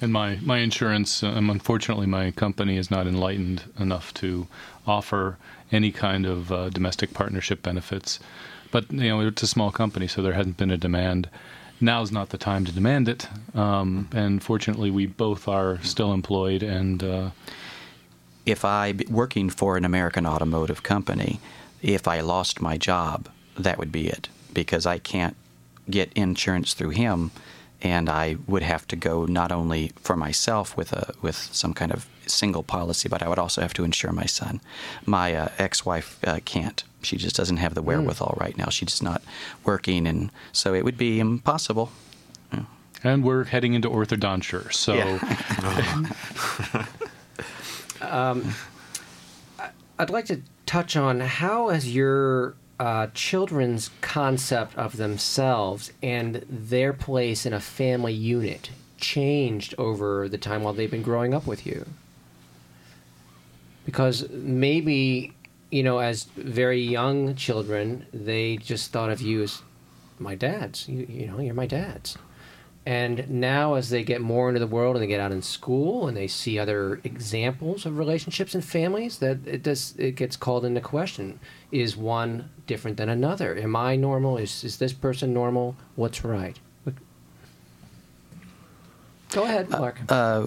[0.00, 4.46] And my, my insurance, um, unfortunately, my company is not enlightened enough to
[4.86, 5.36] offer
[5.72, 8.20] any kind of uh, domestic partnership benefits.
[8.70, 11.28] But, you know, it's a small company, so there hasn't been a demand.
[11.80, 13.28] Now's not the time to demand it.
[13.54, 17.02] Um, and fortunately, we both are still employed and.
[17.02, 17.30] Uh,
[18.48, 21.38] If I working for an American automotive company,
[21.82, 23.28] if I lost my job,
[23.62, 25.36] that would be it because I can't
[25.90, 27.30] get insurance through him,
[27.82, 31.92] and I would have to go not only for myself with a with some kind
[31.92, 34.60] of single policy, but I would also have to insure my son.
[35.06, 36.82] My uh, ex-wife uh, can't.
[37.02, 38.68] She just doesn't have the wherewithal right now.
[38.70, 39.22] She's just not
[39.64, 41.90] working, and so it would be impossible.
[43.04, 44.94] and we're heading into orthodonture, so.
[48.00, 48.54] Um,
[49.58, 56.44] I- I'd like to touch on how has your uh, children's concept of themselves and
[56.48, 61.46] their place in a family unit changed over the time while they've been growing up
[61.46, 61.86] with you?
[63.84, 65.32] Because maybe,
[65.70, 69.62] you know, as very young children, they just thought of you as
[70.18, 70.88] my dad's.
[70.88, 72.18] You, you know, you're my dad's.
[72.88, 76.08] And now, as they get more into the world and they get out in school
[76.08, 80.64] and they see other examples of relationships and families, that it does it gets called
[80.64, 81.38] into question:
[81.70, 83.54] Is one different than another?
[83.58, 84.38] Am I normal?
[84.38, 85.76] Is is this person normal?
[85.96, 86.58] What's right?
[89.32, 90.00] Go ahead, Mark.
[90.08, 90.46] Uh,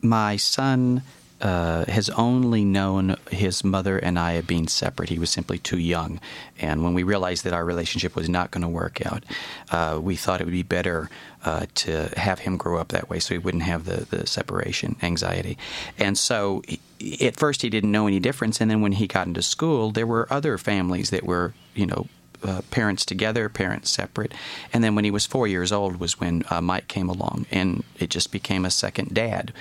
[0.00, 1.02] my son
[1.40, 5.08] uh, has only known his mother and I being separate.
[5.08, 6.20] He was simply too young.
[6.58, 9.24] And when we realized that our relationship was not going to work out,
[9.70, 11.08] uh, we thought it would be better
[11.44, 14.96] uh, to have him grow up that way so he wouldn't have the, the separation
[15.02, 15.56] anxiety.
[15.96, 16.80] And so he,
[17.26, 18.60] at first he didn't know any difference.
[18.60, 22.06] And then when he got into school, there were other families that were, you know,
[22.42, 24.32] uh, parents together, parents separate.
[24.72, 27.82] And then when he was four years old was when uh, Mike came along, and
[27.98, 29.52] it just became a second dad.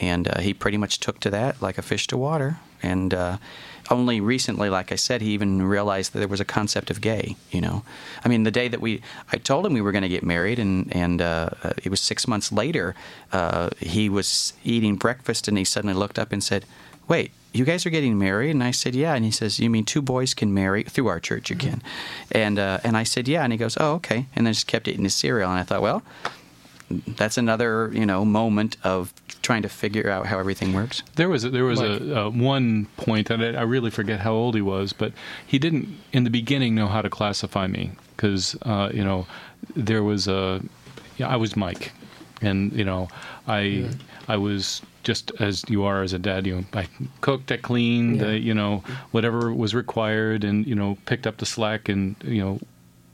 [0.00, 2.58] And uh, he pretty much took to that like a fish to water.
[2.82, 3.38] And uh,
[3.90, 7.36] only recently, like I said, he even realized that there was a concept of gay.
[7.50, 7.82] You know,
[8.24, 9.00] I mean, the day that we,
[9.32, 11.50] I told him we were going to get married, and and uh,
[11.82, 12.94] it was six months later.
[13.32, 16.64] Uh, he was eating breakfast, and he suddenly looked up and said,
[17.08, 19.84] "Wait." you guys are getting married and i said yeah and he says you mean
[19.84, 21.82] two boys can marry through our church you can
[22.30, 24.86] and uh, and i said yeah and he goes oh okay and then just kept
[24.86, 26.02] eating his cereal and i thought well
[26.90, 29.12] that's another you know moment of
[29.42, 32.86] trying to figure out how everything works there was a, there was a, a, one
[32.96, 35.12] point that I, I really forget how old he was but
[35.46, 39.26] he didn't in the beginning know how to classify me because uh, you know
[39.74, 40.62] there was a
[41.16, 41.92] yeah, I was Mike
[42.40, 43.08] and you know
[43.46, 43.90] I yeah.
[44.28, 46.46] I was just as you are as a dad.
[46.46, 46.88] You know, I
[47.20, 48.26] cooked, I cleaned, yeah.
[48.26, 48.82] uh, you know,
[49.12, 52.60] whatever was required, and you know, picked up the slack, and you know,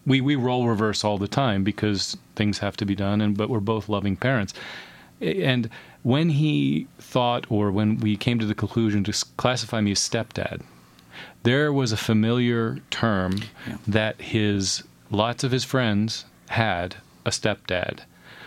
[0.06, 3.48] we we role reverse all the time because things have to be done, and but
[3.48, 4.54] we're both loving parents,
[5.20, 5.68] and
[6.02, 10.62] when he thought, or when we came to the conclusion to classify me as stepdad,
[11.44, 13.76] there was a familiar term yeah.
[13.86, 18.00] that his lots of his friends had a stepdad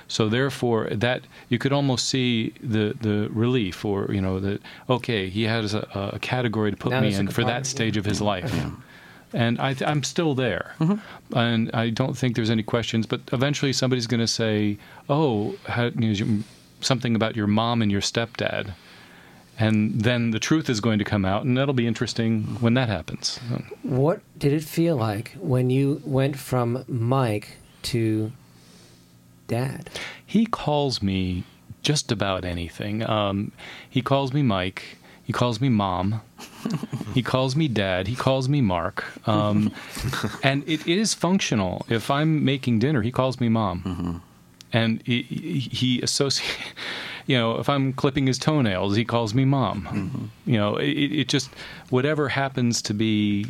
[0.07, 5.29] so therefore, that you could almost see the the relief, or you know, that okay,
[5.29, 8.21] he has a, a category to put now me in for that stage of his
[8.21, 8.51] life.
[8.53, 8.71] Yeah.
[9.35, 11.37] And I am still there, mm-hmm.
[11.37, 13.05] and I don't think there's any questions.
[13.05, 14.77] But eventually, somebody's going to say,
[15.09, 16.43] "Oh, how, you know,
[16.79, 18.73] something about your mom and your stepdad,"
[19.59, 22.87] and then the truth is going to come out, and that'll be interesting when that
[22.87, 23.39] happens.
[23.83, 28.31] What did it feel like when you went from Mike to
[29.47, 29.89] dad?
[30.25, 31.43] He calls me
[31.81, 33.07] just about anything.
[33.07, 33.51] Um,
[33.89, 34.97] he calls me Mike.
[35.23, 36.21] He calls me mom.
[37.13, 38.07] He calls me dad.
[38.07, 39.05] He calls me Mark.
[39.27, 39.71] Um,
[40.43, 41.85] and it, is functional.
[41.89, 43.81] If I'm making dinner, he calls me mom.
[43.81, 44.17] Mm-hmm.
[44.73, 46.57] And he, he associates,
[47.27, 49.83] you know, if I'm clipping his toenails, he calls me mom.
[49.83, 50.51] Mm-hmm.
[50.51, 51.49] You know, it, it, just,
[51.89, 53.47] whatever happens to be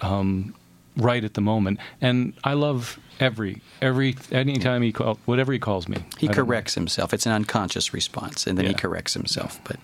[0.00, 0.54] um,
[0.96, 1.80] right at the moment.
[2.00, 5.98] And I love every every anytime he call whatever he calls me.
[6.18, 7.12] He corrects himself.
[7.12, 8.72] It's an unconscious response, and then yeah.
[8.72, 9.60] he corrects himself.
[9.64, 9.78] But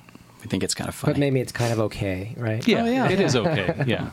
[0.44, 1.14] I think it's kind of funny.
[1.14, 2.66] But maybe it's kind of okay, right?
[2.68, 3.08] Yeah, oh, yeah.
[3.08, 3.74] it is okay.
[3.86, 4.10] Yeah.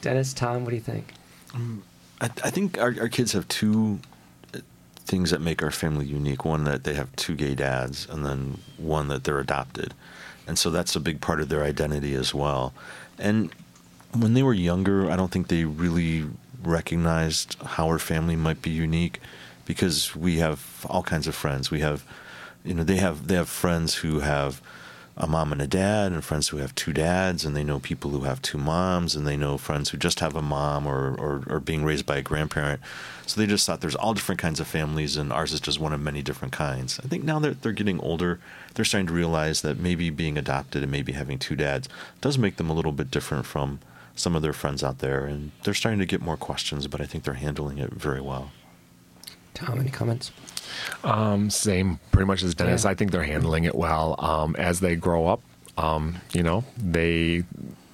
[0.00, 1.12] Dennis, Tom, what do you think?
[1.54, 1.82] Um,
[2.20, 4.00] I, I, think our, our kids have two
[4.54, 4.58] uh,
[5.04, 6.44] things that make our family unique.
[6.44, 9.94] One that they have two gay dads, and then one that they're adopted,
[10.46, 12.72] and so that's a big part of their identity as well.
[13.18, 13.50] And
[14.12, 16.26] when they were younger, I don't think they really
[16.62, 19.20] recognized how our family might be unique
[19.64, 21.70] because we have all kinds of friends.
[21.70, 22.04] We have,
[22.64, 24.60] you know, they have they have friends who have
[25.16, 28.10] a mom and a dad, and friends who have two dads, and they know people
[28.10, 31.44] who have two moms, and they know friends who just have a mom or or,
[31.48, 32.80] or being raised by a grandparent.
[33.26, 35.92] So they just thought there's all different kinds of families, and ours is just one
[35.92, 36.98] of many different kinds.
[37.04, 38.40] I think now that they're getting older,
[38.74, 41.88] they're starting to realize that maybe being adopted and maybe having two dads
[42.20, 43.78] does make them a little bit different from
[44.16, 47.04] some of their friends out there, and they're starting to get more questions, but I
[47.04, 48.52] think they're handling it very well.
[49.54, 50.32] Tom, any comments?
[51.02, 52.84] Um, same, pretty much as Dennis.
[52.84, 52.90] Yeah.
[52.90, 54.16] I think they're handling it well.
[54.18, 55.40] Um, as they grow up,
[55.76, 57.44] um, you know, they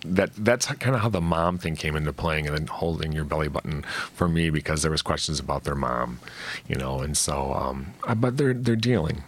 [0.05, 3.25] that that's kind of how the mom thing came into playing and then holding your
[3.25, 6.21] belly button for me because there was questions about their mom,
[6.69, 9.23] you know, and so um, but they're they're dealing.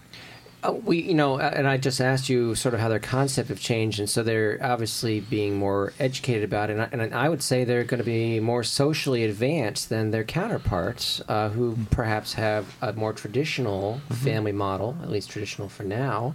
[0.64, 3.58] Uh, we, you know, and I just asked you sort of how their concept have
[3.58, 6.74] changed, and so they're obviously being more educated about it.
[6.74, 10.24] And I, and I would say they're going to be more socially advanced than their
[10.24, 16.34] counterparts, uh, who perhaps have a more traditional family model, at least traditional for now.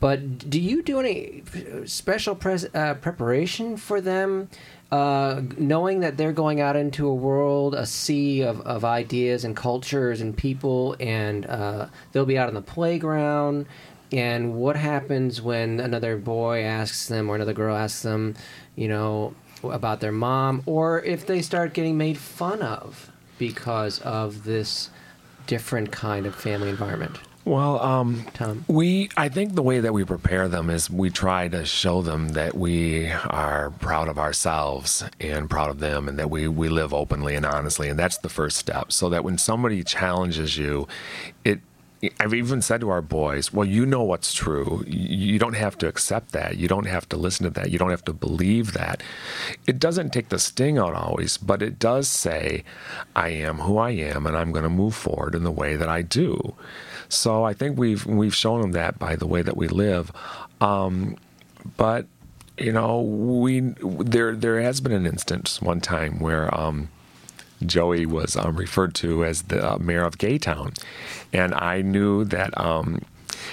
[0.00, 1.42] But do you do any
[1.86, 4.48] special pres- uh, preparation for them?
[4.90, 9.54] Uh, knowing that they're going out into a world, a sea of, of ideas and
[9.54, 13.66] cultures and people, and uh, they'll be out on the playground.
[14.10, 18.34] And what happens when another boy asks them or another girl asks them,
[18.76, 24.44] you know, about their mom, or if they start getting made fun of because of
[24.44, 24.88] this
[25.46, 27.18] different kind of family environment?
[27.48, 28.26] Well, um,
[28.68, 32.28] we I think the way that we prepare them is we try to show them
[32.30, 36.92] that we are proud of ourselves and proud of them, and that we we live
[36.92, 38.92] openly and honestly, and that's the first step.
[38.92, 40.86] So that when somebody challenges you,
[41.42, 41.60] it.
[42.20, 44.84] I've even said to our boys, well, you know what's true.
[44.86, 46.56] You don't have to accept that.
[46.56, 47.72] You don't have to listen to that.
[47.72, 49.02] You don't have to believe that.
[49.66, 52.62] It doesn't take the sting out always, but it does say,
[53.16, 55.88] I am who I am, and I'm going to move forward in the way that
[55.88, 56.54] I do.
[57.08, 60.12] So I think we've we've shown them that by the way that we live.
[60.60, 61.16] Um,
[61.76, 62.06] but
[62.58, 66.88] you know, we there there has been an instance one time where um,
[67.64, 70.76] Joey was um, referred to as the uh, mayor of Gaytown,
[71.32, 73.02] and I knew that um,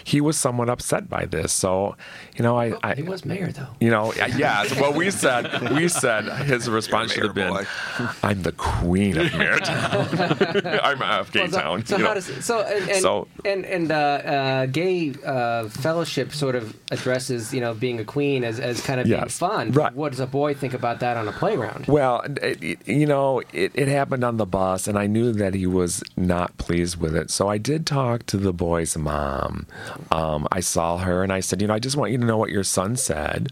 [0.03, 1.51] he was somewhat upset by this.
[1.53, 1.95] So,
[2.35, 3.67] you know, I, I He was mayor, though.
[3.79, 4.63] you know, yeah.
[4.63, 7.65] so What we said, we said his response should have been,
[8.23, 10.79] "I'm the queen of Marytown.
[10.83, 12.13] I'm of Gay Well, Town." So, so how know.
[12.15, 17.53] does so and and So- and, and uh, uh, gay uh, fellowship sort of addresses
[17.53, 19.71] you know being a queen as, as kind of being fun.
[19.71, 19.93] Right.
[19.93, 21.85] What does a boy think about that on a playground?
[21.87, 25.53] Well, it, it- you know, it, it happened on the bus, and I knew that
[25.53, 27.29] he was not pleased with it.
[27.31, 29.65] So I did talk to the boy's mom.
[30.11, 32.37] Um, I saw her, and I said, you know, I just want you to know
[32.37, 33.51] what your son said.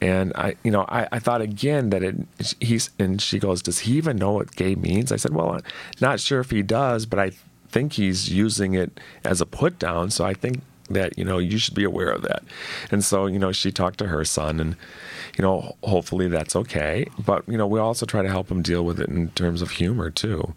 [0.00, 2.16] And I, you know, I, I thought again that it,
[2.60, 5.10] he's, and she goes, does he even know what gay means?
[5.10, 5.62] I said, well, I'm
[6.00, 7.32] not sure if he does, but I
[7.68, 10.10] think he's using it as a put down.
[10.10, 12.42] So I think that, you know, you should be aware of that.
[12.90, 14.76] And so, you know, she talked to her son and,
[15.36, 17.06] you know, hopefully that's okay.
[17.18, 19.70] But, you know, we also try to help him deal with it in terms of
[19.70, 20.54] humor too.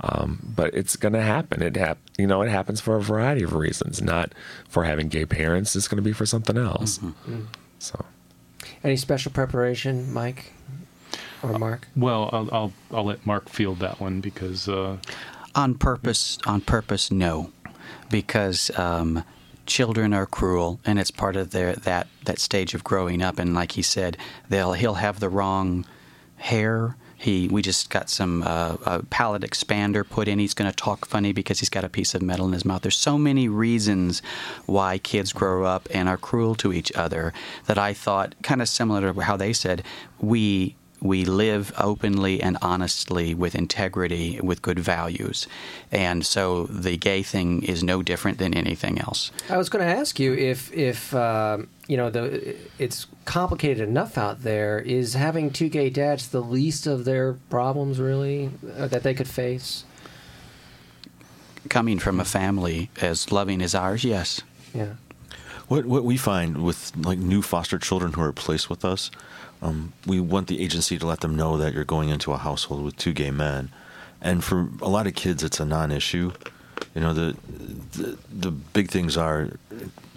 [0.00, 1.62] Um, but it's going to happen.
[1.62, 4.32] It hap- you know, it happens for a variety of reasons, not
[4.68, 5.74] for having gay parents.
[5.74, 6.98] It's going to be for something else.
[6.98, 7.46] Mm.
[7.78, 8.04] So.
[8.84, 10.52] Any special preparation, Mike
[11.42, 11.88] or Mark?
[11.96, 14.98] Well, I'll, I'll I'll let Mark field that one because uh,
[15.54, 17.50] on purpose on purpose no
[18.10, 19.24] because um,
[19.66, 23.54] children are cruel and it's part of their that that stage of growing up and
[23.54, 24.16] like he said
[24.48, 25.84] they'll he'll have the wrong
[26.36, 30.38] hair he we just got some uh, a palate expander put in.
[30.38, 32.82] He's going to talk funny because he's got a piece of metal in his mouth.
[32.82, 34.22] There's so many reasons
[34.66, 37.32] why kids grow up and are cruel to each other
[37.66, 39.82] that i thought kind of similar to how they said
[40.20, 45.46] we we live openly and honestly with integrity, with good values.
[45.92, 49.30] And so the gay thing is no different than anything else.
[49.50, 54.16] I was going to ask you if if um, you know the it's complicated enough
[54.16, 54.78] out there.
[54.78, 59.28] Is having two gay dads the least of their problems really uh, that they could
[59.28, 59.84] face?
[61.68, 64.40] Coming from a family as loving as ours, yes.
[64.72, 64.94] Yeah.
[65.68, 69.10] What what we find with like new foster children who are placed with us,
[69.62, 72.84] um, we want the agency to let them know that you're going into a household
[72.84, 73.70] with two gay men,
[74.20, 76.32] and for a lot of kids, it's a non-issue.
[76.94, 77.36] You know, the
[77.92, 79.50] the, the big things are,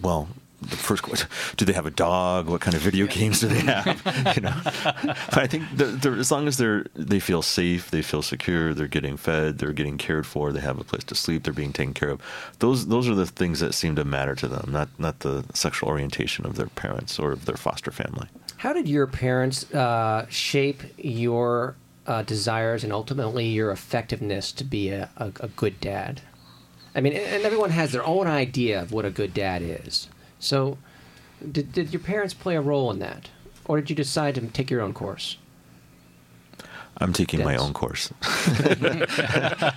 [0.01, 0.27] well,
[0.61, 2.47] the first question: Do they have a dog?
[2.47, 4.35] What kind of video games do they have?
[4.35, 8.01] you know, but I think the, the, as long as they're they feel safe, they
[8.01, 11.43] feel secure, they're getting fed, they're getting cared for, they have a place to sleep,
[11.43, 12.21] they're being taken care of.
[12.59, 15.89] Those those are the things that seem to matter to them, not not the sexual
[15.89, 18.27] orientation of their parents or of their foster family.
[18.59, 24.89] How did your parents uh, shape your uh, desires and ultimately your effectiveness to be
[24.89, 26.19] a, a, a good dad?
[26.93, 30.09] I mean, and everyone has their own idea of what a good dad is.
[30.39, 30.77] So,
[31.49, 33.29] did, did your parents play a role in that?
[33.63, 35.37] Or did you decide to take your own course?
[37.01, 38.11] I'm taking my own course,
[38.57, 38.91] and,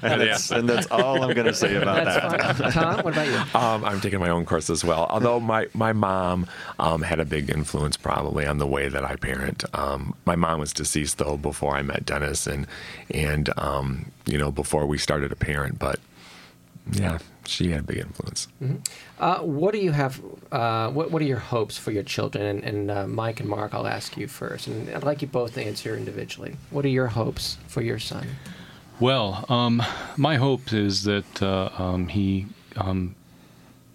[0.03, 2.57] that's, and that's all I'm going to say about That's that.
[2.57, 2.73] fine.
[2.97, 3.59] Tom, what about you?
[3.59, 5.07] Um, I'm taking my own course as well.
[5.09, 6.47] Although my my mom
[6.79, 9.64] um, had a big influence probably on the way that I parent.
[9.79, 12.66] Um, my mom was deceased though before I met Dennis, and
[13.11, 15.79] and um, you know before we started to parent.
[15.79, 16.01] But
[16.91, 18.49] yeah, she had a big influence.
[19.18, 20.20] Uh, what do you have?
[20.51, 22.45] Uh, what What are your hopes for your children?
[22.45, 25.55] And, and uh, Mike and Mark, I'll ask you first, and I'd like you both
[25.55, 26.57] to answer individually.
[26.70, 28.26] What are your hopes for your son?
[29.01, 29.83] Well, um,
[30.16, 33.14] my hope is that uh, um, he um,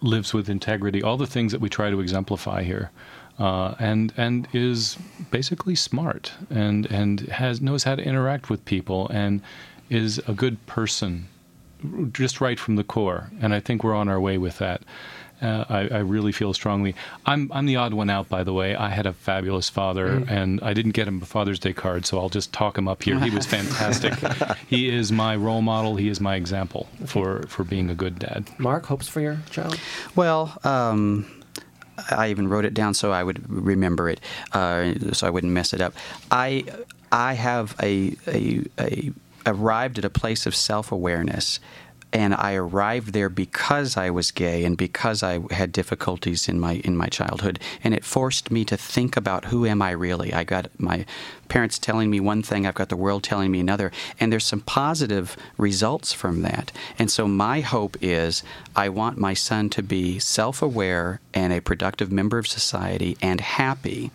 [0.02, 2.92] lives with integrity, all the things that we try to exemplify here.
[3.40, 4.98] Uh, and and is
[5.30, 9.44] basically smart and and has knows how to interact with people and
[9.92, 11.28] is a good person
[12.12, 14.82] just right from the core and I think we're on our way with that
[15.42, 16.96] uh, I, I, really feel strongly.
[17.26, 18.76] I'm I'm the odd one out, by the way.
[18.76, 20.30] I had a fabulous father, mm.
[20.30, 23.04] and I didn't get him a Father's Day card, so I'll just talk him up
[23.04, 23.20] here.
[23.20, 24.14] He was fantastic.
[24.68, 25.96] he is my role model.
[25.96, 28.50] He is my example for for being a good dad.
[28.58, 29.80] Mark, hopes for your child?
[30.16, 30.58] Well.
[30.64, 31.32] Um,
[32.12, 34.22] I even wrote it down so I would remember it,
[34.54, 35.96] uh, so I wouldn't mess it up.
[36.30, 36.64] I
[37.12, 39.12] I have a, a, a
[39.48, 41.60] arrived at a place of self awareness
[42.14, 46.76] and I arrived there because I was gay and because I had difficulties in my
[46.86, 47.60] in my childhood.
[47.84, 50.34] And it forced me to think about who am I really?
[50.34, 51.06] I got my
[51.50, 53.92] parents telling me one thing I've got the world telling me another.
[54.20, 56.72] And there's some positive results from that.
[56.98, 58.44] And so my hope is
[58.76, 64.12] I want my son to be self-aware and a productive member of society and happy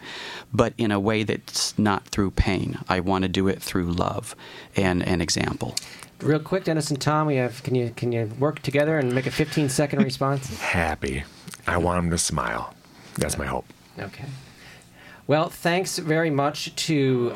[0.53, 2.78] but in a way that's not through pain.
[2.88, 4.36] I want to do it through love
[4.76, 5.74] and an example
[6.23, 9.27] Real quick, Dennis and Tom, we have can you can you work together and make
[9.27, 10.57] a 15 second response?
[10.61, 11.25] Happy.
[11.66, 12.75] I want him to smile.
[13.16, 13.66] That's my hope.
[13.99, 14.25] Okay.
[15.33, 17.35] Well, thanks very much to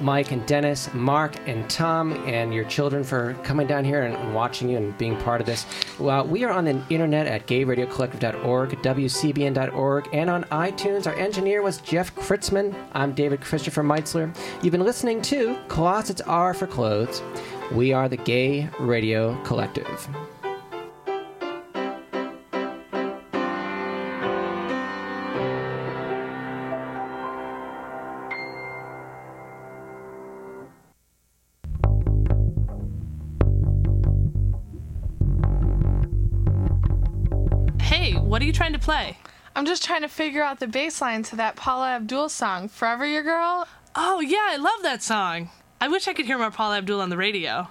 [0.00, 4.70] Mike and Dennis, Mark and Tom, and your children for coming down here and watching
[4.70, 5.66] you and being part of this.
[5.98, 11.06] Well, we are on the internet at gayradiocollective.org, wcbn.org, and on iTunes.
[11.06, 12.74] Our engineer was Jeff Kritzman.
[12.94, 14.34] I'm David Christopher Meitzler.
[14.62, 17.20] You've been listening to Closets Are for Clothes.
[17.70, 20.08] We are the Gay Radio Collective.
[39.66, 43.04] I'm just trying to figure out the bass line to that Paula Abdul song, Forever
[43.04, 43.66] Your Girl.
[43.96, 45.50] Oh, yeah, I love that song.
[45.80, 47.66] I wish I could hear more Paula Abdul on the radio.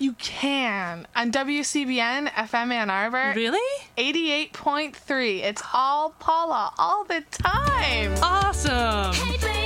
[0.00, 3.32] You can on WCBN FM Ann Arbor.
[3.36, 3.60] Really?
[3.96, 5.44] 88.3.
[5.44, 8.14] It's all Paula all the time.
[8.20, 9.14] Awesome.
[9.14, 9.65] Hey,